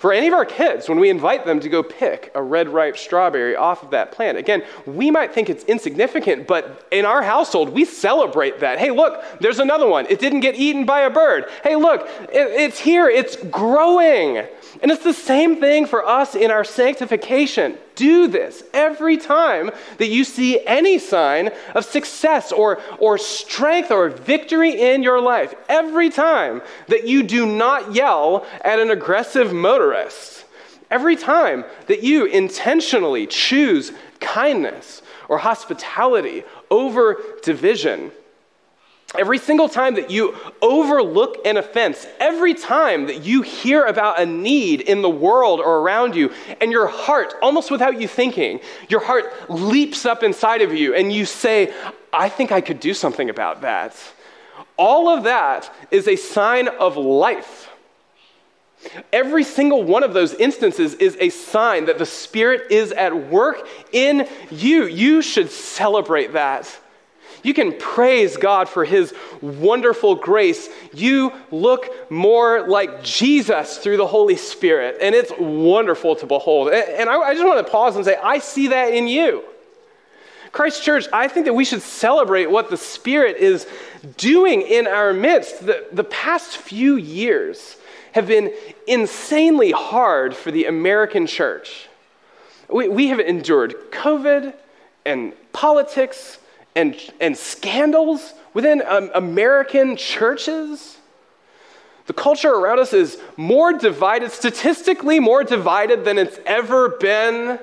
for 0.01 0.12
any 0.12 0.27
of 0.27 0.34
our 0.34 0.45
kids 0.45 0.89
when 0.89 0.99
we 0.99 1.12
invite 1.12 1.45
them 1.45 1.60
to 1.60 1.69
go 1.69 1.84
pick 1.84 2.32
a 2.34 2.41
red 2.41 2.67
ripe 2.67 2.97
strawberry 2.97 3.56
off 3.56 3.84
of 3.84 3.91
that 3.91 4.12
plant. 4.12 4.36
Again, 4.36 4.63
we 4.88 5.12
might 5.12 5.32
think 5.32 5.47
it's 5.47 5.63
insignificant, 5.65 6.47
but 6.47 6.88
in 6.89 7.06
our 7.06 7.21
household, 7.21 7.69
we 7.69 7.86
celebrate 7.86 8.62
that. 8.62 8.80
Hey, 8.80 8.89
look, 8.89 9.23
there's 9.39 9.60
another 9.60 9.88
one. 9.88 10.08
It 10.10 10.17
didn't 10.17 10.39
get 10.39 10.56
eaten 10.56 10.86
by 10.86 11.01
a 11.01 11.12
bird. 11.12 11.45
Hey, 11.63 11.75
look, 11.75 12.10
it, 12.34 12.47
it's 12.47 12.80
here, 12.80 13.08
it's 13.08 13.36
growing. 13.36 14.47
And 14.81 14.91
it's 14.91 15.03
the 15.03 15.13
same 15.13 15.60
thing 15.60 15.86
for 15.86 16.05
us 16.05 16.36
in 16.36 16.49
our 16.49 16.63
sanctification. 16.63 17.77
Do 17.95 18.27
this 18.27 18.63
every 18.73 19.17
time 19.17 19.71
that 19.97 20.07
you 20.07 20.23
see 20.23 20.65
any 20.65 20.97
sign 20.97 21.49
of 21.75 21.84
success 21.84 22.51
or, 22.51 22.79
or 22.99 23.17
strength 23.17 23.91
or 23.91 24.10
victory 24.10 24.79
in 24.79 25.03
your 25.03 25.19
life. 25.19 25.53
Every 25.67 26.10
time 26.10 26.62
that 26.88 27.07
you 27.07 27.23
do 27.23 27.45
not 27.45 27.93
yell 27.93 28.45
at 28.62 28.79
an 28.79 28.91
aggressive 28.91 29.51
motorist. 29.51 30.45
Every 30.89 31.15
time 31.15 31.65
that 31.88 32.03
you 32.03 32.25
intentionally 32.25 33.27
choose 33.27 33.91
kindness 34.19 35.01
or 35.27 35.38
hospitality 35.38 36.43
over 36.69 37.17
division 37.43 38.12
Every 39.17 39.39
single 39.39 39.67
time 39.67 39.95
that 39.95 40.10
you 40.10 40.38
overlook 40.62 41.45
an 41.45 41.58
offense, 41.58 42.08
every 42.19 42.54
time 42.54 43.08
that 43.08 43.24
you 43.24 43.41
hear 43.41 43.84
about 43.84 44.21
a 44.21 44.26
need 44.26 44.82
in 44.82 45.02
the 45.02 45.10
world 45.10 45.60
or 45.60 45.80
around 45.80 46.15
you, 46.15 46.32
and 46.62 46.71
your 46.71 46.88
heart, 46.88 47.34
almost 47.41 47.71
without 47.71 48.00
you 48.00 48.08
thinking, 48.08 48.62
your 48.88 49.02
heart 49.02 49.50
leaps 49.50 50.06
up 50.06 50.24
inside 50.24 50.62
of 50.62 50.74
you 50.74 50.95
and 50.95 51.12
you 51.12 51.26
say, 51.26 51.74
I 52.13 52.30
think 52.30 52.54
I 52.54 52.62
could 52.62 52.80
do 52.80 52.93
something 52.93 53.30
about 53.30 53.62
that. 53.62 53.95
All 54.78 55.10
of 55.10 55.26
that 55.26 55.69
is 55.91 56.08
a 56.08 56.15
sign 56.15 56.69
of 56.69 56.95
life. 56.95 57.69
Every 59.12 59.43
single 59.43 59.84
one 59.84 60.04
of 60.04 60.13
those 60.13 60.34
instances 60.34 60.95
is 60.95 61.17
a 61.19 61.30
sign 61.30 61.86
that 61.86 61.97
the 61.97 62.06
Spirit 62.06 62.71
is 62.71 62.91
at 62.93 63.30
work 63.30 63.67
in 63.91 64.28
you. 64.50 64.86
You 64.86 65.21
should 65.21 65.52
celebrate 65.52 66.34
that. 66.34 66.80
You 67.43 67.54
can 67.54 67.77
praise 67.77 68.38
God 68.38 68.69
for 68.69 68.86
his 68.86 69.13
wonderful 69.41 70.15
grace. 70.15 70.69
You 70.93 71.34
look 71.49 72.12
more 72.12 72.67
like 72.67 73.04
Jesus 73.04 73.77
through 73.77 73.97
the 73.97 74.08
Holy 74.08 74.36
Spirit, 74.36 74.97
and 75.01 75.15
it's 75.15 75.32
wonderful 75.39 76.15
to 76.17 76.25
behold. 76.25 76.69
And 76.69 77.10
I 77.10 77.34
just 77.34 77.45
want 77.45 77.65
to 77.65 77.71
pause 77.71 77.95
and 77.95 78.06
say, 78.06 78.15
I 78.15 78.39
see 78.39 78.67
that 78.67 78.93
in 78.93 79.08
you. 79.08 79.43
Christ 80.51 80.84
Church, 80.84 81.08
I 81.13 81.27
think 81.27 81.45
that 81.45 81.54
we 81.54 81.63
should 81.63 81.82
celebrate 81.82 82.47
what 82.47 82.69
the 82.69 82.77
Spirit 82.77 83.38
is 83.38 83.67
doing 84.17 84.62
in 84.62 84.86
our 84.86 85.13
midst. 85.13 85.65
The, 85.65 85.88
the 85.93 86.04
past 86.04 86.58
few 86.58 86.97
years 86.97 87.77
have 88.12 88.27
been 88.27 88.54
insanely 88.88 89.71
hard 89.71 90.36
for 90.36 90.51
the 90.51 90.65
American 90.65 91.25
church. 91.25 91.88
We, 92.69 92.89
we 92.89 93.08
have 93.08 93.21
endured 93.21 93.75
COVID 93.91 94.54
and 95.06 95.34
politics 95.54 96.38
and, 96.75 96.95
and 97.19 97.36
scandals 97.36 98.34
within 98.53 98.81
um, 98.86 99.12
American 99.13 99.95
churches. 99.95 100.97
The 102.07 102.13
culture 102.13 102.49
around 102.49 102.79
us 102.79 102.93
is 102.93 103.17
more 103.38 103.73
divided, 103.73 104.31
statistically 104.31 105.19
more 105.19 105.43
divided 105.43 106.03
than 106.03 106.17
it's 106.17 106.39
ever 106.45 106.89
been. 106.89 107.60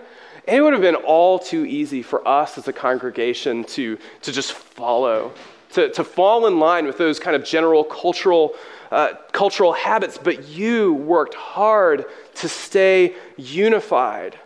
It 0.47 0.63
would 0.63 0.73
have 0.73 0.83
been 0.83 0.95
all 0.95 1.39
too 1.39 1.67
easy 1.67 2.03
for 2.03 2.27
us 2.27 2.57
as 2.57 2.69
a 2.69 2.73
congregation 2.73 3.65
to, 3.65 3.99
to 4.23 4.33
just 4.33 4.53
follow, 4.53 5.33
to, 5.73 5.91
to 5.93 6.05
fall 6.05 6.47
in 6.47 6.59
line 6.59 6.87
with 6.87 6.97
those 6.97 7.19
kind 7.19 7.37
of 7.37 7.45
general 7.45 7.85
cultural, 7.85 8.55
uh, 8.91 9.15
cultural 9.33 9.73
habits. 9.73 10.17
But 10.17 10.49
you 10.49 10.95
worked 10.95 11.35
hard 11.35 12.07
to 12.37 12.49
stay 12.49 13.15
unified. 13.37 14.39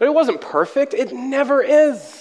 it 0.00 0.14
wasn't 0.14 0.40
perfect, 0.40 0.94
it 0.94 1.12
never 1.12 1.60
is. 1.62 2.19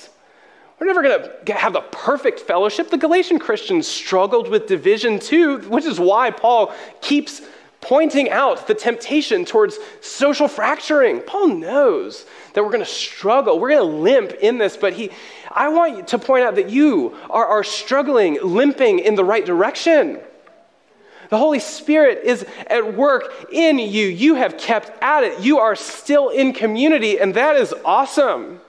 We're 0.80 0.88
never 0.88 1.02
going 1.02 1.30
to 1.46 1.54
have 1.54 1.74
the 1.74 1.82
perfect 1.82 2.40
fellowship. 2.40 2.90
The 2.90 2.98
Galatian 2.98 3.38
Christians 3.38 3.88
struggled 3.88 4.50
with 4.50 4.68
division 4.68 5.20
too, 5.20 5.60
which 5.60 5.86
is 5.86 6.00
why 6.00 6.32
Paul 6.32 6.74
keeps 7.02 7.42
pointing 7.82 8.30
out 8.30 8.68
the 8.68 8.74
temptation 8.74 9.46
towards 9.46 9.78
social 10.02 10.48
fracturing. 10.48 11.22
Paul 11.22 11.48
knows 11.48 12.26
that 12.54 12.64
we're 12.64 12.72
going 12.72 12.84
to 12.84 12.86
struggle, 12.86 13.60
we're 13.60 13.70
going 13.70 13.90
to 13.90 13.98
limp 13.98 14.32
in 14.42 14.58
this, 14.58 14.76
but 14.76 14.94
he, 14.94 15.12
I 15.52 15.70
want 15.70 16.08
to 16.10 16.20
point 16.20 16.44
out 16.44 16.56
that 16.56 16.70
you 16.70 17.16
are, 17.30 17.46
are 17.46 17.64
struggling, 17.64 18.40
limping 18.42 19.00
in 19.00 19.16
the 19.16 19.24
right 19.24 19.46
direction. 19.46 20.20
The 21.30 21.38
Holy 21.38 21.60
Spirit 21.60 22.24
is 22.24 22.46
at 22.68 22.96
work 22.96 23.48
in 23.52 23.80
you. 23.80 24.08
You 24.08 24.36
have 24.36 24.58
kept 24.58 24.92
at 25.02 25.24
it. 25.24 25.42
You 25.42 25.60
are 25.60 25.76
still 25.76 26.30
in 26.30 26.54
community, 26.54 27.20
and 27.20 27.34
that 27.36 27.56
is 27.56 27.74
awesome. 27.86 28.62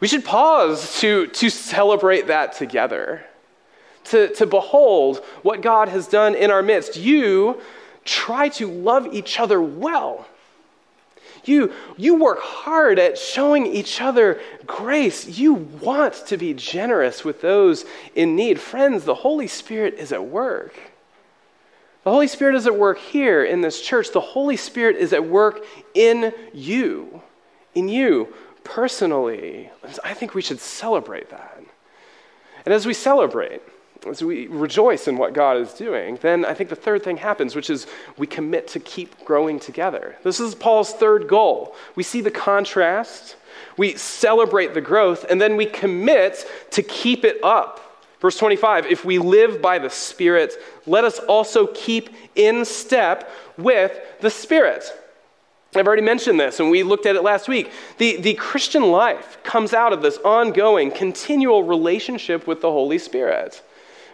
We 0.00 0.08
should 0.08 0.24
pause 0.24 1.00
to, 1.00 1.26
to 1.28 1.50
celebrate 1.50 2.26
that 2.26 2.52
together, 2.54 3.24
to, 4.04 4.34
to 4.34 4.46
behold 4.46 5.18
what 5.42 5.62
God 5.62 5.88
has 5.88 6.06
done 6.06 6.34
in 6.34 6.50
our 6.50 6.62
midst. 6.62 6.96
You 6.96 7.60
try 8.04 8.48
to 8.50 8.70
love 8.70 9.12
each 9.12 9.40
other 9.40 9.60
well. 9.60 10.26
You, 11.44 11.72
you 11.96 12.16
work 12.16 12.40
hard 12.40 12.98
at 12.98 13.16
showing 13.16 13.66
each 13.66 14.00
other 14.00 14.40
grace. 14.66 15.38
You 15.38 15.54
want 15.54 16.14
to 16.26 16.36
be 16.36 16.54
generous 16.54 17.24
with 17.24 17.40
those 17.40 17.84
in 18.14 18.34
need. 18.34 18.60
Friends, 18.60 19.04
the 19.04 19.14
Holy 19.14 19.46
Spirit 19.46 19.94
is 19.94 20.12
at 20.12 20.24
work. 20.24 20.74
The 22.02 22.10
Holy 22.10 22.26
Spirit 22.26 22.56
is 22.56 22.66
at 22.66 22.76
work 22.76 22.98
here 22.98 23.44
in 23.44 23.60
this 23.60 23.80
church. 23.80 24.12
The 24.12 24.20
Holy 24.20 24.56
Spirit 24.56 24.96
is 24.96 25.12
at 25.12 25.24
work 25.24 25.64
in 25.94 26.32
you. 26.52 27.22
In 27.74 27.88
you 27.88 28.32
personally, 28.66 29.70
I 30.04 30.12
think 30.12 30.34
we 30.34 30.42
should 30.42 30.60
celebrate 30.60 31.30
that. 31.30 31.62
And 32.64 32.74
as 32.74 32.84
we 32.84 32.94
celebrate, 32.94 33.62
as 34.06 34.22
we 34.22 34.48
rejoice 34.48 35.06
in 35.06 35.16
what 35.16 35.32
God 35.32 35.56
is 35.56 35.72
doing, 35.72 36.18
then 36.20 36.44
I 36.44 36.52
think 36.52 36.68
the 36.68 36.76
third 36.76 37.02
thing 37.02 37.16
happens, 37.16 37.54
which 37.54 37.70
is 37.70 37.86
we 38.18 38.26
commit 38.26 38.66
to 38.68 38.80
keep 38.80 39.24
growing 39.24 39.60
together. 39.60 40.16
This 40.24 40.40
is 40.40 40.54
Paul's 40.54 40.92
third 40.92 41.28
goal. 41.28 41.76
We 41.94 42.02
see 42.02 42.20
the 42.20 42.30
contrast, 42.30 43.36
we 43.76 43.96
celebrate 43.96 44.74
the 44.74 44.80
growth, 44.80 45.24
and 45.30 45.40
then 45.40 45.56
we 45.56 45.66
commit 45.66 46.44
to 46.72 46.82
keep 46.82 47.24
it 47.24 47.38
up. 47.42 48.04
Verse 48.20 48.36
25 48.36 48.86
If 48.86 49.04
we 49.04 49.18
live 49.18 49.62
by 49.62 49.78
the 49.78 49.90
Spirit, 49.90 50.54
let 50.86 51.04
us 51.04 51.20
also 51.20 51.68
keep 51.68 52.10
in 52.34 52.64
step 52.64 53.30
with 53.56 53.96
the 54.20 54.30
Spirit. 54.30 54.84
I've 55.78 55.86
already 55.86 56.02
mentioned 56.02 56.40
this, 56.40 56.60
and 56.60 56.70
we 56.70 56.82
looked 56.82 57.06
at 57.06 57.16
it 57.16 57.22
last 57.22 57.48
week. 57.48 57.70
The, 57.98 58.16
the 58.16 58.34
Christian 58.34 58.90
life 58.90 59.38
comes 59.42 59.74
out 59.74 59.92
of 59.92 60.02
this 60.02 60.18
ongoing, 60.18 60.90
continual 60.90 61.62
relationship 61.62 62.46
with 62.46 62.60
the 62.60 62.70
Holy 62.70 62.98
Spirit. 62.98 63.62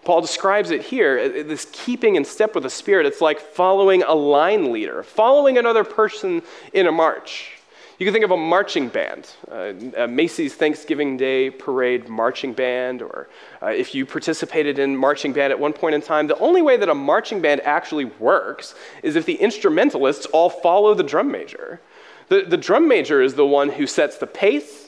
Paul 0.05 0.21
describes 0.21 0.71
it 0.71 0.83
here 0.83 1.19
uh, 1.19 1.43
this 1.45 1.69
keeping 1.73 2.17
in 2.17 2.25
step 2.25 2.55
with 2.55 2.65
the 2.65 2.71
Spirit. 2.71 3.07
It's 3.07 3.21
like 3.21 3.41
following 3.41 4.03
a 4.03 4.15
line 4.15 4.73
leader, 4.73 5.03
following 5.03 5.59
another 5.59 5.85
person 5.85 6.43
in 6.73 6.87
a 6.87 6.93
march. 6.93 7.62
You 8.03 8.07
can 8.07 8.15
think 8.15 8.25
of 8.25 8.33
a 8.33 8.37
marching 8.37 8.89
band, 8.89 9.31
uh, 9.49 10.09
Macy's 10.09 10.57
Thanksgiving 10.57 11.17
Day 11.17 11.51
Parade 11.51 12.09
marching 12.09 12.53
band, 12.53 13.01
or 13.01 13.29
uh, 13.63 13.67
if 13.69 13.95
you 13.95 14.05
participated 14.07 14.81
in 14.81 14.97
marching 14.97 15.33
band 15.33 15.53
at 15.53 15.61
one 15.61 15.73
point 15.73 15.95
in 15.95 16.03
time, 16.03 16.27
the 16.27 16.37
only 16.39 16.63
way 16.63 16.77
that 16.77 16.89
a 16.89 16.97
marching 16.97 17.41
band 17.41 17.61
actually 17.61 18.07
works 18.07 18.75
is 19.05 19.15
if 19.15 19.25
the 19.25 19.37
instrumentalists 19.37 20.27
all 20.27 20.51
follow 20.51 20.95
the 20.95 21.05
drum 21.05 21.31
major. 21.31 21.81
The, 22.27 22.43
the 22.43 22.57
drum 22.57 22.89
major 22.89 23.23
is 23.23 23.37
the 23.37 23.47
one 23.47 23.69
who 23.69 23.87
sets 23.87 24.19
the 24.19 24.27
pace, 24.27 24.82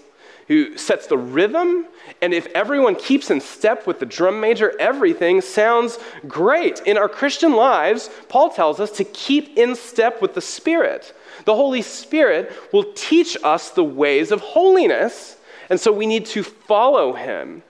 who 0.49 0.77
sets 0.77 1.07
the 1.07 1.17
rhythm, 1.17 1.87
and 2.21 2.35
if 2.35 2.47
everyone 2.49 2.97
keeps 2.97 3.31
in 3.31 3.41
step 3.41 3.87
with 3.87 3.99
the 3.99 4.07
drum 4.07 4.41
major, 4.41 4.73
everything 4.79 5.41
sounds 5.41 5.99
great. 6.29 6.81
In 6.81 6.99
our 6.99 7.09
Christian 7.09 7.55
lives, 7.55 8.11
Paul 8.29 8.51
tells 8.51 8.81
us 8.81 8.91
to 8.93 9.05
keep 9.05 9.57
in 9.57 9.75
step 9.75 10.21
with 10.21 10.35
the 10.35 10.41
Spirit. 10.41 11.15
The 11.45 11.55
Holy 11.55 11.83
Spirit 11.83 12.53
will 12.73 12.93
teach 12.95 13.37
us 13.43 13.71
the 13.71 13.85
ways 13.85 14.31
of 14.31 14.41
holiness, 14.41 15.37
and 15.71 15.81
so 15.81 15.93
we 15.93 16.07
need 16.07 16.27
to 16.27 16.43
follow 16.43 17.15
him. 17.15 17.63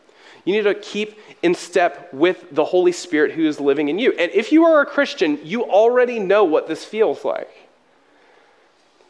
You 0.44 0.54
need 0.54 0.62
to 0.62 0.74
keep 0.74 1.18
in 1.42 1.54
step 1.54 2.12
with 2.12 2.44
the 2.52 2.64
Holy 2.64 2.92
Spirit 2.92 3.32
who 3.32 3.46
is 3.46 3.60
living 3.60 3.88
in 3.88 3.98
you. 3.98 4.12
And 4.12 4.30
if 4.32 4.52
you 4.52 4.64
are 4.64 4.80
a 4.80 4.86
Christian, 4.86 5.38
you 5.42 5.64
already 5.64 6.18
know 6.18 6.44
what 6.44 6.68
this 6.68 6.84
feels 6.84 7.24
like. 7.24 7.50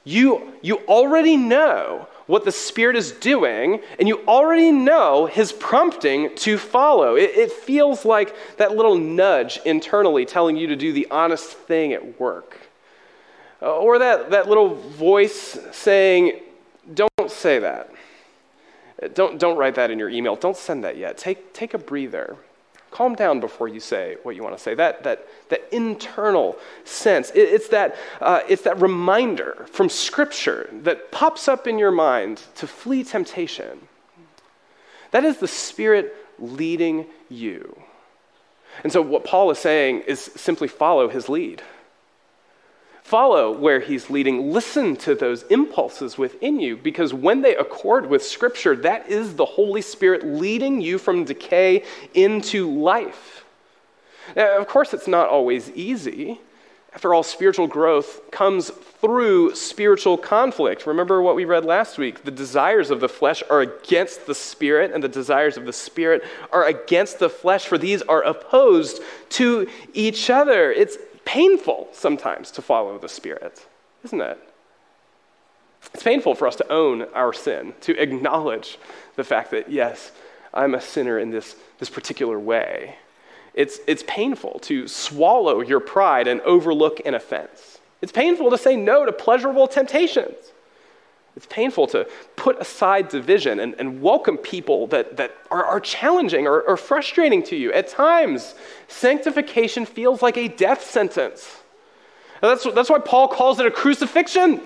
You, 0.05 0.53
you 0.61 0.77
already 0.87 1.37
know 1.37 2.09
what 2.27 2.45
the 2.45 2.53
Spirit 2.53 2.97
is 2.97 3.13
doing, 3.13 3.81
and 3.99 4.09
you 4.09 4.25
already 4.27 4.71
know 4.71 5.27
His 5.27 5.53
prompting 5.53 6.35
to 6.37 6.59
follow. 6.59 7.17
It, 7.17 7.31
it 7.31 7.53
feels 7.53 8.05
like 8.05 8.35
that 8.57 8.77
little 8.77 8.97
nudge 8.97 9.61
internally 9.65 10.25
telling 10.25 10.57
you 10.57 10.69
to 10.69 10.77
do 10.77 10.93
the 10.93 11.07
honest 11.11 11.51
thing 11.51 11.93
at 11.93 12.21
work. 12.21 12.59
Uh, 13.61 13.77
or 13.77 13.99
that, 13.99 14.31
that 14.31 14.49
little 14.49 14.75
voice 14.75 15.59
saying, 15.73 16.41
Don't 16.93 17.31
say 17.31 17.59
that. 17.59 17.91
Don't, 19.13 19.39
don't 19.39 19.57
write 19.57 19.75
that 19.75 19.91
in 19.91 19.99
your 19.99 20.09
email. 20.09 20.37
Don't 20.37 20.57
send 20.57 20.85
that 20.85 20.97
yet. 20.97 21.19
Take, 21.19 21.53
take 21.53 21.75
a 21.75 21.79
breather. 21.79 22.37
Calm 22.95 23.17
down 23.17 23.41
before 23.41 23.67
you 23.67 23.81
say 23.81 24.19
what 24.23 24.37
you 24.37 24.45
want 24.45 24.57
to 24.57 24.63
say. 24.63 24.73
That, 24.73 25.03
that, 25.03 25.27
that 25.49 25.67
internal 25.75 26.57
sense, 26.85 27.31
it, 27.31 27.41
it's, 27.41 27.67
that, 27.69 27.97
uh, 28.21 28.43
it's 28.49 28.63
that 28.63 28.81
reminder 28.81 29.67
from 29.73 29.89
Scripture 29.89 30.71
that 30.83 31.11
pops 31.11 31.49
up 31.49 31.67
in 31.67 31.77
your 31.77 31.91
mind 31.91 32.41
to 32.55 32.69
flee 32.69 33.03
temptation. 33.03 33.89
That 35.11 35.25
is 35.25 35.39
the 35.39 35.49
Spirit 35.49 36.15
leading 36.39 37.07
you. 37.29 37.77
And 38.85 38.93
so, 38.93 39.03
what 39.03 39.25
Paul 39.25 39.51
is 39.51 39.59
saying 39.59 40.03
is 40.03 40.21
simply 40.21 40.69
follow 40.69 41.09
his 41.09 41.29
lead. 41.29 41.63
Follow 43.05 43.53
where 43.53 43.81
he's 43.81 44.09
leading. 44.09 44.51
Listen 44.51 44.97
to 44.97 45.15
those 45.15 45.43
impulses 45.45 46.17
within 46.17 46.59
you 46.59 46.75
because 46.75 47.13
when 47.13 47.43
they 47.43 47.55
accord 47.55 48.09
with 48.09 48.25
Scripture, 48.25 48.75
that 48.77 49.11
is 49.11 49.37
the 49.37 49.45
Holy 49.45 49.83
Spirit 49.83 50.25
leading 50.25 50.81
you 50.81 50.97
from 50.97 51.25
decay 51.25 51.85
into 52.15 52.67
life. 52.81 53.45
Now, 54.35 54.57
of 54.57 54.67
course, 54.67 54.95
it's 54.95 55.07
not 55.07 55.29
always 55.29 55.71
easy. 55.73 56.41
After 56.95 57.13
all, 57.13 57.23
spiritual 57.23 57.67
growth 57.67 58.31
comes 58.31 58.71
through 58.71 59.55
spiritual 59.55 60.17
conflict. 60.17 60.87
Remember 60.87 61.21
what 61.21 61.37
we 61.37 61.45
read 61.45 61.67
last 61.67 61.99
week? 61.99 62.25
The 62.25 62.31
desires 62.31 62.91
of 62.91 63.01
the 63.01 63.09
flesh 63.09 63.43
are 63.51 63.61
against 63.61 64.27
the 64.27 64.35
spirit, 64.35 64.93
and 64.93 65.05
the 65.05 65.09
desires 65.09 65.59
of 65.59 65.67
the 65.67 65.75
spirit 65.75 66.25
are 66.53 66.65
against 66.65 67.19
the 67.19 67.29
flesh, 67.29 67.67
for 67.67 67.77
these 67.77 68.01
are 68.01 68.23
opposed 68.23 69.03
to 69.31 69.69
each 69.93 70.31
other. 70.31 70.73
It's 70.73 70.97
painful 71.25 71.89
sometimes 71.93 72.51
to 72.53 72.63
follow 72.63 72.99
the 72.99 73.09
Spirit, 73.09 73.67
isn't 74.05 74.21
it? 74.21 74.39
It's 75.93 76.03
painful 76.03 76.35
for 76.35 76.47
us 76.47 76.57
to 76.57 76.73
own 76.73 77.03
our 77.15 77.33
sin, 77.33 77.75
to 77.83 78.01
acknowledge 78.01 78.79
the 79.17 79.25
fact 79.25 79.51
that, 79.51 79.71
yes, 79.71 80.13
I'm 80.53 80.75
a 80.75 80.81
sinner 80.81 81.19
in 81.19 81.31
this, 81.31 81.57
this 81.79 81.91
particular 81.91 82.39
way. 82.39 82.97
It's, 83.53 83.79
it's 83.87 84.05
painful 84.07 84.61
to 84.61 84.89
swallow 84.89 85.61
your 85.61 85.81
pride 85.81 86.27
and 86.27 86.41
overlook 86.41 87.01
an 87.05 87.15
offense. 87.15 87.79
It's 88.01 88.13
painful 88.13 88.51
to 88.51 88.59
say 88.59 88.77
no 88.77 89.05
to 89.05 89.13
pleasurable 89.13 89.69
temptations. 89.69 90.35
It's 91.37 91.47
painful 91.47 91.89
to 91.89 92.07
put 92.37 92.61
aside 92.61 93.09
division 93.09 93.59
and, 93.59 93.75
and 93.79 94.01
welcome 94.01 94.37
people 94.37 94.87
that, 94.89 95.17
that 95.17 95.37
are, 95.51 95.65
are 95.65 95.81
challenging 95.81 96.47
or, 96.47 96.63
or 96.63 96.77
frustrating 96.77 97.43
to 97.45 97.57
you. 97.57 97.73
At 97.73 97.89
times, 97.89 98.55
sanctification 98.87 99.85
feels 99.85 100.23
like 100.23 100.37
a 100.37 100.47
death 100.47 100.85
sentence. 100.85 101.63
That's, 102.41 102.65
that's 102.73 102.91
why 102.91 103.01
Paul 103.01 103.29
calls 103.29 103.59
it 103.59 103.67
a 103.67 103.71
crucifixion. 103.71 104.61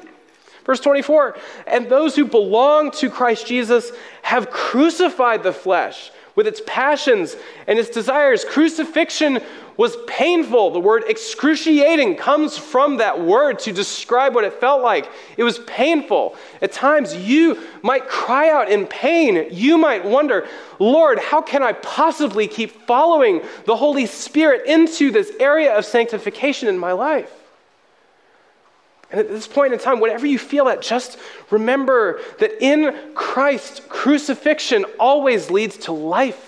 Verse 0.65 0.81
24, 0.81 1.39
and 1.67 1.89
those 1.89 2.15
who 2.15 2.27
belong 2.27 2.91
to 2.91 3.09
Christ 3.09 3.47
Jesus 3.47 3.91
have 4.21 4.51
crucified 4.51 5.43
the 5.43 5.53
flesh 5.53 6.11
with 6.35 6.47
its 6.47 6.61
passions 6.67 7.37
and 7.67 7.79
its 7.79 7.89
desires. 7.89 8.45
Crucifixion 8.45 9.41
was 9.79 9.97
painful. 10.09 10.73
The 10.73 10.81
word 10.81 11.05
excruciating 11.07 12.17
comes 12.17 12.59
from 12.59 12.99
that 12.99 13.19
word 13.19 13.61
to 13.61 13.73
describe 13.73 14.35
what 14.35 14.43
it 14.45 14.55
felt 14.55 14.83
like. 14.83 15.09
It 15.37 15.45
was 15.45 15.61
painful. 15.61 16.35
At 16.61 16.73
times, 16.73 17.15
you 17.15 17.63
might 17.83 18.09
cry 18.09 18.51
out 18.51 18.69
in 18.69 18.87
pain. 18.89 19.47
You 19.51 19.79
might 19.79 20.05
wonder, 20.05 20.49
Lord, 20.81 21.21
how 21.21 21.41
can 21.41 21.63
I 21.63 21.73
possibly 21.75 22.49
keep 22.49 22.73
following 22.87 23.41
the 23.67 23.77
Holy 23.77 24.07
Spirit 24.07 24.67
into 24.67 25.13
this 25.13 25.33
area 25.39 25.79
of 25.79 25.85
sanctification 25.85 26.69
in 26.69 26.77
my 26.77 26.91
life? 26.91 27.33
And 29.13 29.21
at 29.21 29.29
this 29.29 29.47
point 29.47 29.73
in 29.73 29.79
time, 29.79 30.01
whatever 30.01 30.27
you 30.27 30.41
feel 30.41 30.65
that, 30.65 30.83
just 30.83 31.19
remember 31.51 32.21
that 32.41 32.63
in 32.63 33.15
Christ, 33.15 33.89
crucifixion 33.89 34.85
always 34.99 35.53
leads 35.53 35.77
to 35.79 35.93
life. 35.93 36.48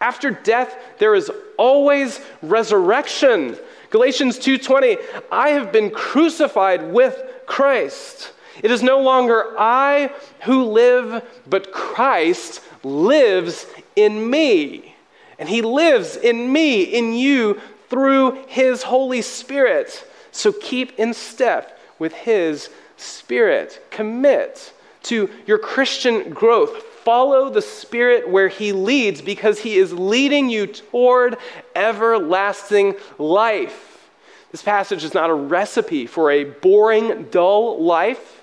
After 0.00 0.30
death, 0.30 0.76
there 0.98 1.14
is 1.14 1.30
always 1.56 2.20
resurrection. 2.42 3.58
Galatians 3.90 4.38
2:20, 4.38 4.98
I 5.30 5.50
have 5.50 5.72
been 5.72 5.90
crucified 5.90 6.92
with 6.92 7.20
Christ. 7.46 8.32
It 8.62 8.70
is 8.70 8.82
no 8.82 9.00
longer 9.00 9.54
I 9.58 10.10
who 10.42 10.64
live, 10.64 11.22
but 11.46 11.72
Christ 11.72 12.60
lives 12.82 13.66
in 13.96 14.30
me. 14.30 14.96
And 15.38 15.48
he 15.48 15.62
lives 15.62 16.16
in 16.16 16.52
me, 16.52 16.82
in 16.82 17.14
you, 17.14 17.60
through 17.88 18.44
his 18.46 18.84
Holy 18.84 19.22
Spirit. 19.22 20.04
So 20.32 20.52
keep 20.52 20.98
in 20.98 21.14
step 21.14 21.78
with 21.98 22.12
His 22.12 22.68
Spirit. 22.96 23.86
Commit 23.90 24.72
to 25.04 25.30
your 25.46 25.58
Christian 25.58 26.30
growth. 26.30 26.84
Follow 27.04 27.50
the 27.50 27.62
Spirit 27.62 28.28
where 28.28 28.48
He 28.48 28.72
leads 28.72 29.22
because 29.22 29.58
He 29.58 29.76
is 29.76 29.92
leading 29.92 30.50
you 30.50 30.66
toward 30.66 31.36
everlasting 31.74 32.94
life. 33.18 34.08
This 34.50 34.62
passage 34.62 35.04
is 35.04 35.14
not 35.14 35.30
a 35.30 35.34
recipe 35.34 36.06
for 36.06 36.30
a 36.30 36.44
boring, 36.44 37.28
dull 37.30 37.82
life, 37.82 38.42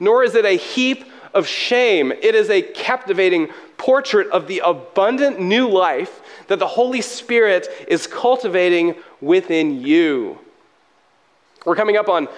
nor 0.00 0.24
is 0.24 0.34
it 0.34 0.44
a 0.44 0.56
heap 0.56 1.04
of 1.34 1.46
shame. 1.46 2.12
It 2.12 2.34
is 2.34 2.50
a 2.50 2.62
captivating 2.62 3.48
portrait 3.76 4.28
of 4.30 4.46
the 4.46 4.62
abundant 4.64 5.40
new 5.40 5.68
life 5.68 6.20
that 6.48 6.58
the 6.58 6.66
Holy 6.66 7.00
Spirit 7.00 7.68
is 7.88 8.06
cultivating 8.06 8.94
within 9.20 9.82
you. 9.82 10.38
We're 11.64 11.76
coming 11.76 11.96
up 11.96 12.08
on 12.08 12.28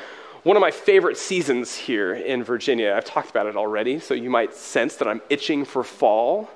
one 0.45 0.59
of 0.59 0.61
my 0.61 0.71
favorite 0.71 1.17
seasons 1.17 1.75
here 1.75 2.13
in 2.13 2.45
Virginia. 2.45 2.95
I've 2.95 3.07
talked 3.07 3.31
about 3.31 3.47
it 3.47 3.57
already, 3.57 3.99
so 3.99 4.13
you 4.13 4.29
might 4.29 4.55
sense 4.55 4.97
that 4.97 5.09
I'm 5.09 5.23
itching 5.31 5.65
for 5.65 5.83
fall. 5.83 6.51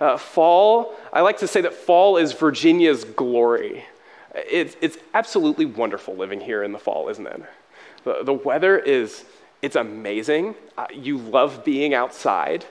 Uh, 0.00 0.16
fall, 0.16 0.96
I 1.12 1.20
like 1.20 1.38
to 1.38 1.46
say 1.46 1.60
that 1.60 1.72
fall 1.72 2.16
is 2.16 2.32
Virginia's 2.32 3.04
glory. 3.04 3.84
It's, 4.34 4.76
it's 4.80 4.98
absolutely 5.14 5.66
wonderful 5.66 6.16
living 6.16 6.40
here 6.40 6.64
in 6.64 6.72
the 6.72 6.80
fall, 6.80 7.08
isn't 7.08 7.26
it? 7.26 7.42
The, 8.02 8.24
the 8.24 8.32
weather 8.32 8.76
is, 8.76 9.24
it's 9.62 9.76
amazing. 9.76 10.56
Uh, 10.76 10.86
you 10.92 11.18
love 11.18 11.64
being 11.64 11.94
outside. 11.94 12.64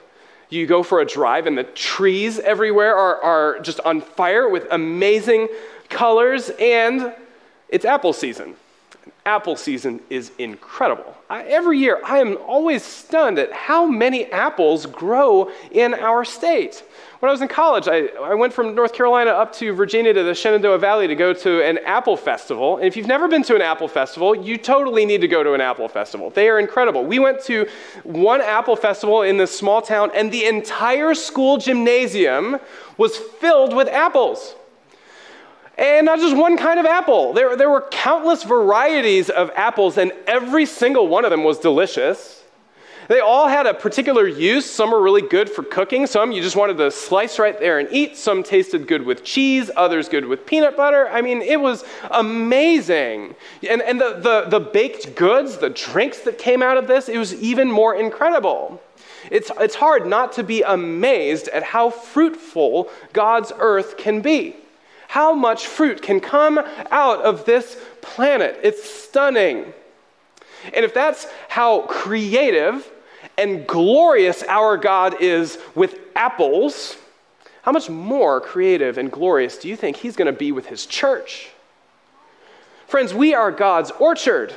You 0.50 0.66
go 0.66 0.82
for 0.82 1.00
a 1.00 1.06
drive, 1.06 1.46
and 1.46 1.56
the 1.56 1.64
trees 1.64 2.38
everywhere 2.38 2.94
are, 2.94 3.22
are 3.22 3.60
just 3.60 3.80
on 3.80 4.02
fire 4.02 4.50
with 4.50 4.66
amazing 4.70 5.48
colors, 5.88 6.50
and 6.60 7.14
it's 7.70 7.86
apple 7.86 8.12
season 8.12 8.56
apple 9.24 9.56
season 9.56 10.00
is 10.10 10.32
incredible. 10.38 11.16
I, 11.30 11.44
every 11.44 11.78
year, 11.78 12.00
I 12.04 12.18
am 12.18 12.36
always 12.38 12.82
stunned 12.82 13.38
at 13.38 13.52
how 13.52 13.86
many 13.86 14.26
apples 14.32 14.86
grow 14.86 15.50
in 15.70 15.94
our 15.94 16.24
state. 16.24 16.82
When 17.20 17.28
I 17.28 17.32
was 17.32 17.40
in 17.40 17.46
college, 17.46 17.86
I, 17.86 18.06
I 18.20 18.34
went 18.34 18.52
from 18.52 18.74
North 18.74 18.92
Carolina 18.92 19.30
up 19.30 19.52
to 19.54 19.72
Virginia 19.72 20.12
to 20.12 20.24
the 20.24 20.34
Shenandoah 20.34 20.78
Valley 20.78 21.06
to 21.06 21.14
go 21.14 21.32
to 21.32 21.64
an 21.64 21.78
apple 21.84 22.16
festival. 22.16 22.78
And 22.78 22.86
if 22.86 22.96
you've 22.96 23.06
never 23.06 23.28
been 23.28 23.44
to 23.44 23.54
an 23.54 23.62
apple 23.62 23.86
festival, 23.86 24.34
you 24.34 24.58
totally 24.58 25.06
need 25.06 25.20
to 25.20 25.28
go 25.28 25.44
to 25.44 25.52
an 25.52 25.60
apple 25.60 25.88
festival. 25.88 26.30
They 26.30 26.48
are 26.48 26.58
incredible. 26.58 27.04
We 27.04 27.20
went 27.20 27.40
to 27.44 27.68
one 28.02 28.40
apple 28.40 28.74
festival 28.74 29.22
in 29.22 29.36
this 29.36 29.56
small 29.56 29.82
town, 29.82 30.10
and 30.14 30.32
the 30.32 30.46
entire 30.46 31.14
school 31.14 31.58
gymnasium 31.58 32.58
was 32.96 33.16
filled 33.16 33.72
with 33.72 33.86
apples. 33.86 34.56
And 35.78 36.04
not 36.04 36.18
just 36.18 36.36
one 36.36 36.56
kind 36.56 36.78
of 36.78 36.86
apple. 36.86 37.32
There, 37.32 37.56
there 37.56 37.70
were 37.70 37.86
countless 37.90 38.42
varieties 38.44 39.30
of 39.30 39.50
apples, 39.54 39.96
and 39.96 40.12
every 40.26 40.66
single 40.66 41.08
one 41.08 41.24
of 41.24 41.30
them 41.30 41.44
was 41.44 41.58
delicious. 41.58 42.42
They 43.08 43.20
all 43.20 43.48
had 43.48 43.66
a 43.66 43.74
particular 43.74 44.28
use. 44.28 44.64
Some 44.64 44.90
were 44.90 45.02
really 45.02 45.22
good 45.22 45.50
for 45.50 45.62
cooking. 45.62 46.06
Some 46.06 46.30
you 46.30 46.40
just 46.40 46.56
wanted 46.56 46.78
to 46.78 46.90
slice 46.90 47.38
right 47.38 47.58
there 47.58 47.78
and 47.78 47.88
eat. 47.90 48.16
Some 48.16 48.42
tasted 48.42 48.86
good 48.86 49.04
with 49.04 49.24
cheese. 49.24 49.70
Others 49.76 50.08
good 50.08 50.24
with 50.24 50.46
peanut 50.46 50.76
butter. 50.76 51.08
I 51.08 51.20
mean, 51.20 51.42
it 51.42 51.60
was 51.60 51.84
amazing. 52.10 53.34
And, 53.68 53.82
and 53.82 54.00
the, 54.00 54.14
the, 54.14 54.58
the 54.58 54.60
baked 54.60 55.16
goods, 55.16 55.58
the 55.58 55.70
drinks 55.70 56.20
that 56.20 56.38
came 56.38 56.62
out 56.62 56.76
of 56.76 56.86
this, 56.86 57.08
it 57.08 57.18
was 57.18 57.34
even 57.34 57.70
more 57.70 57.94
incredible. 57.94 58.80
It's, 59.30 59.50
it's 59.58 59.74
hard 59.74 60.06
not 60.06 60.32
to 60.34 60.42
be 60.42 60.62
amazed 60.62 61.48
at 61.48 61.64
how 61.64 61.90
fruitful 61.90 62.88
God's 63.12 63.52
earth 63.58 63.96
can 63.96 64.20
be 64.20 64.56
how 65.12 65.34
much 65.34 65.66
fruit 65.66 66.00
can 66.00 66.20
come 66.20 66.58
out 66.90 67.20
of 67.20 67.44
this 67.44 67.76
planet. 68.00 68.58
It's 68.62 68.82
stunning. 68.82 69.74
And 70.72 70.86
if 70.86 70.94
that's 70.94 71.26
how 71.50 71.82
creative 71.82 72.90
and 73.36 73.66
glorious 73.66 74.42
our 74.44 74.78
God 74.78 75.20
is 75.20 75.58
with 75.74 75.98
apples, 76.16 76.96
how 77.60 77.72
much 77.72 77.90
more 77.90 78.40
creative 78.40 78.96
and 78.96 79.12
glorious 79.12 79.58
do 79.58 79.68
you 79.68 79.76
think 79.76 79.98
He's 79.98 80.16
going 80.16 80.32
to 80.32 80.38
be 80.38 80.50
with 80.50 80.64
His 80.64 80.86
church? 80.86 81.50
Friends, 82.86 83.12
we 83.12 83.34
are 83.34 83.52
God's 83.52 83.90
orchard. 83.90 84.56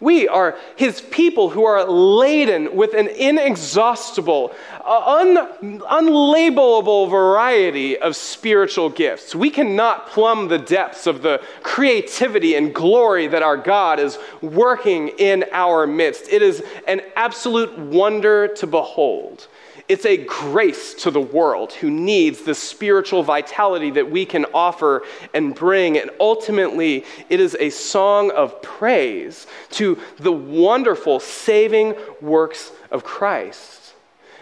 We 0.00 0.28
are 0.28 0.56
his 0.76 1.00
people 1.00 1.50
who 1.50 1.64
are 1.64 1.84
laden 1.84 2.74
with 2.74 2.94
an 2.94 3.08
inexhaustible, 3.08 4.54
uh, 4.84 5.18
un, 5.18 5.80
unlabelable 5.80 7.10
variety 7.10 7.98
of 7.98 8.16
spiritual 8.16 8.90
gifts. 8.90 9.34
We 9.34 9.50
cannot 9.50 10.08
plumb 10.08 10.48
the 10.48 10.58
depths 10.58 11.06
of 11.06 11.22
the 11.22 11.42
creativity 11.62 12.54
and 12.54 12.74
glory 12.74 13.26
that 13.28 13.42
our 13.42 13.56
God 13.56 14.00
is 14.00 14.18
working 14.40 15.08
in 15.08 15.44
our 15.52 15.86
midst. 15.86 16.28
It 16.28 16.42
is 16.42 16.64
an 16.86 17.02
absolute 17.16 17.78
wonder 17.78 18.48
to 18.48 18.66
behold. 18.66 19.46
It's 19.88 20.06
a 20.06 20.16
grace 20.16 20.94
to 20.94 21.10
the 21.10 21.20
world 21.20 21.72
who 21.72 21.90
needs 21.90 22.42
the 22.42 22.54
spiritual 22.54 23.22
vitality 23.22 23.90
that 23.90 24.10
we 24.10 24.24
can 24.24 24.46
offer 24.54 25.02
and 25.34 25.54
bring. 25.54 25.98
And 25.98 26.10
ultimately, 26.20 27.04
it 27.28 27.40
is 27.40 27.56
a 27.58 27.70
song 27.70 28.30
of 28.30 28.62
praise 28.62 29.46
to 29.70 29.98
the 30.18 30.32
wonderful 30.32 31.20
saving 31.20 31.94
works 32.20 32.72
of 32.90 33.04
Christ. 33.04 33.94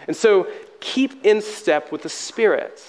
And 0.07 0.15
so 0.15 0.47
keep 0.79 1.25
in 1.25 1.41
step 1.41 1.91
with 1.91 2.03
the 2.03 2.09
Spirit. 2.09 2.81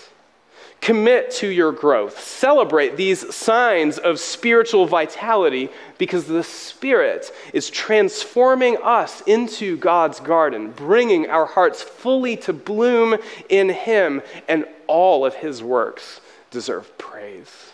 Commit 0.83 1.31
to 1.31 1.47
your 1.47 1.71
growth. 1.71 2.19
Celebrate 2.19 2.97
these 2.97 3.33
signs 3.33 3.99
of 3.99 4.19
spiritual 4.19 4.85
vitality 4.85 5.69
because 5.97 6.27
the 6.27 6.43
Spirit 6.43 7.33
is 7.53 7.71
transforming 7.71 8.77
us 8.83 9.21
into 9.21 9.77
God's 9.77 10.19
garden, 10.19 10.73
bringing 10.73 11.31
our 11.31 11.47
hearts 11.47 11.85
fully 11.85 12.37
to 12.39 12.53
bloom 12.53 13.17
in 13.49 13.69
Him, 13.69 14.23
and 14.49 14.67
all 14.89 15.25
of 15.25 15.37
His 15.37 15.63
works 15.63 16.21
deserve 16.51 16.99
praise. 16.99 17.71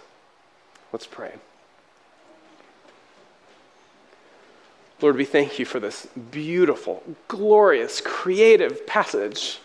Let's 0.92 1.06
pray. 1.06 1.32
Lord, 5.00 5.16
we 5.16 5.24
thank 5.24 5.58
you 5.58 5.64
for 5.64 5.80
this 5.80 6.06
beautiful, 6.30 7.02
glorious, 7.26 8.02
creative 8.02 8.86
passage 8.86 9.60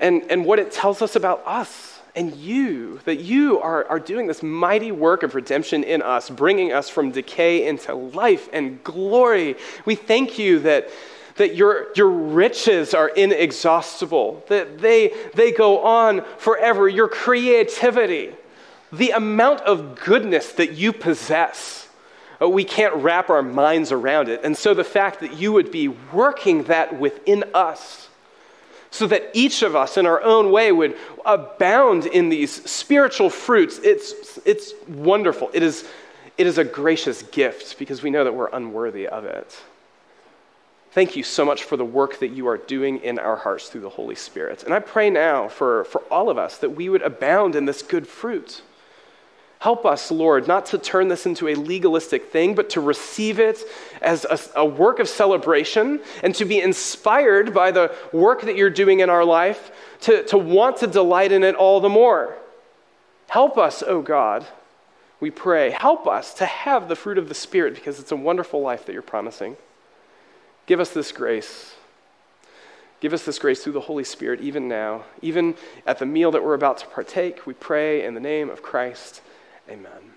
and, 0.00 0.22
and 0.30 0.46
what 0.46 0.58
it 0.58 0.72
tells 0.72 1.02
us 1.02 1.14
about 1.14 1.42
us 1.46 1.95
and 2.16 2.34
you, 2.34 2.98
that 3.04 3.20
you 3.20 3.60
are, 3.60 3.84
are 3.84 4.00
doing 4.00 4.26
this 4.26 4.42
mighty 4.42 4.90
work 4.90 5.22
of 5.22 5.34
redemption 5.34 5.84
in 5.84 6.00
us, 6.00 6.30
bringing 6.30 6.72
us 6.72 6.88
from 6.88 7.10
decay 7.10 7.66
into 7.66 7.94
life 7.94 8.48
and 8.54 8.82
glory. 8.82 9.56
We 9.84 9.96
thank 9.96 10.38
you 10.38 10.60
that, 10.60 10.88
that 11.36 11.54
your, 11.54 11.88
your 11.94 12.08
riches 12.08 12.94
are 12.94 13.08
inexhaustible, 13.08 14.44
that 14.48 14.78
they, 14.78 15.12
they 15.34 15.52
go 15.52 15.80
on 15.84 16.24
forever. 16.38 16.88
Your 16.88 17.08
creativity, 17.08 18.32
the 18.90 19.10
amount 19.10 19.60
of 19.60 20.00
goodness 20.00 20.52
that 20.52 20.72
you 20.72 20.94
possess. 20.94 21.86
Uh, 22.40 22.48
we 22.48 22.64
can't 22.64 22.94
wrap 22.94 23.28
our 23.28 23.42
minds 23.42 23.92
around 23.92 24.30
it. 24.30 24.40
And 24.42 24.56
so 24.56 24.72
the 24.72 24.84
fact 24.84 25.20
that 25.20 25.34
you 25.34 25.52
would 25.52 25.70
be 25.70 25.88
working 25.88 26.64
that 26.64 26.98
within 26.98 27.44
us 27.52 28.05
so 28.90 29.06
that 29.06 29.30
each 29.32 29.62
of 29.62 29.76
us 29.76 29.96
in 29.96 30.06
our 30.06 30.22
own 30.22 30.50
way 30.50 30.72
would 30.72 30.96
abound 31.24 32.06
in 32.06 32.28
these 32.28 32.68
spiritual 32.70 33.30
fruits. 33.30 33.78
It's, 33.82 34.38
it's 34.44 34.72
wonderful. 34.88 35.50
It 35.52 35.62
is, 35.62 35.86
it 36.38 36.46
is 36.46 36.58
a 36.58 36.64
gracious 36.64 37.22
gift 37.22 37.78
because 37.78 38.02
we 38.02 38.10
know 38.10 38.24
that 38.24 38.34
we're 38.34 38.50
unworthy 38.50 39.06
of 39.06 39.24
it. 39.24 39.56
Thank 40.92 41.14
you 41.14 41.22
so 41.22 41.44
much 41.44 41.64
for 41.64 41.76
the 41.76 41.84
work 41.84 42.20
that 42.20 42.28
you 42.28 42.48
are 42.48 42.56
doing 42.56 43.00
in 43.00 43.18
our 43.18 43.36
hearts 43.36 43.68
through 43.68 43.82
the 43.82 43.90
Holy 43.90 44.14
Spirit. 44.14 44.64
And 44.64 44.72
I 44.72 44.78
pray 44.78 45.10
now 45.10 45.46
for, 45.46 45.84
for 45.84 46.00
all 46.10 46.30
of 46.30 46.38
us 46.38 46.56
that 46.58 46.70
we 46.70 46.88
would 46.88 47.02
abound 47.02 47.54
in 47.54 47.66
this 47.66 47.82
good 47.82 48.08
fruit. 48.08 48.62
Help 49.58 49.86
us, 49.86 50.10
Lord, 50.10 50.46
not 50.46 50.66
to 50.66 50.78
turn 50.78 51.08
this 51.08 51.24
into 51.24 51.48
a 51.48 51.54
legalistic 51.54 52.30
thing, 52.30 52.54
but 52.54 52.70
to 52.70 52.80
receive 52.80 53.38
it 53.40 53.58
as 54.02 54.24
a, 54.24 54.38
a, 54.60 54.64
work 54.64 54.98
of 54.98 55.08
celebration 55.08 56.00
and 56.22 56.34
to 56.34 56.44
be 56.44 56.60
inspired 56.60 57.54
by 57.54 57.70
the 57.70 57.94
work 58.12 58.42
that 58.42 58.56
you're 58.56 58.68
doing 58.68 59.00
in 59.00 59.08
our 59.08 59.24
life 59.24 59.72
to, 60.02 60.22
to 60.24 60.36
want 60.36 60.76
to 60.78 60.86
delight 60.86 61.32
in 61.32 61.42
it 61.42 61.54
all 61.54 61.80
the 61.80 61.88
more. 61.88 62.36
Help 63.28 63.56
us, 63.56 63.82
O 63.82 63.86
oh 63.86 64.02
God, 64.02 64.46
we 65.20 65.30
pray. 65.30 65.70
Help 65.70 66.06
us 66.06 66.34
to 66.34 66.46
have 66.46 66.88
the 66.88 66.96
fruit 66.96 67.16
of 67.16 67.28
the 67.28 67.34
Spirit 67.34 67.74
because 67.74 67.98
it's 67.98 68.12
a 68.12 68.16
wonderful 68.16 68.60
life 68.60 68.84
that 68.86 68.92
you're 68.92 69.02
promising. 69.02 69.56
Give 70.66 70.80
us 70.80 70.90
this 70.90 71.12
grace. 71.12 71.74
Give 73.00 73.12
us 73.12 73.24
this 73.24 73.38
grace 73.38 73.62
through 73.62 73.74
the 73.74 73.80
Holy 73.80 74.04
Spirit, 74.04 74.40
even 74.40 74.68
now, 74.68 75.04
even 75.22 75.54
at 75.86 75.98
the 75.98 76.06
meal 76.06 76.30
that 76.30 76.44
we're 76.44 76.54
about 76.54 76.78
to 76.78 76.86
partake. 76.86 77.46
We 77.46 77.54
pray 77.54 78.04
in 78.04 78.14
the 78.14 78.20
name 78.20 78.50
of 78.50 78.62
Christ. 78.62 79.22
Amen. 79.70 80.15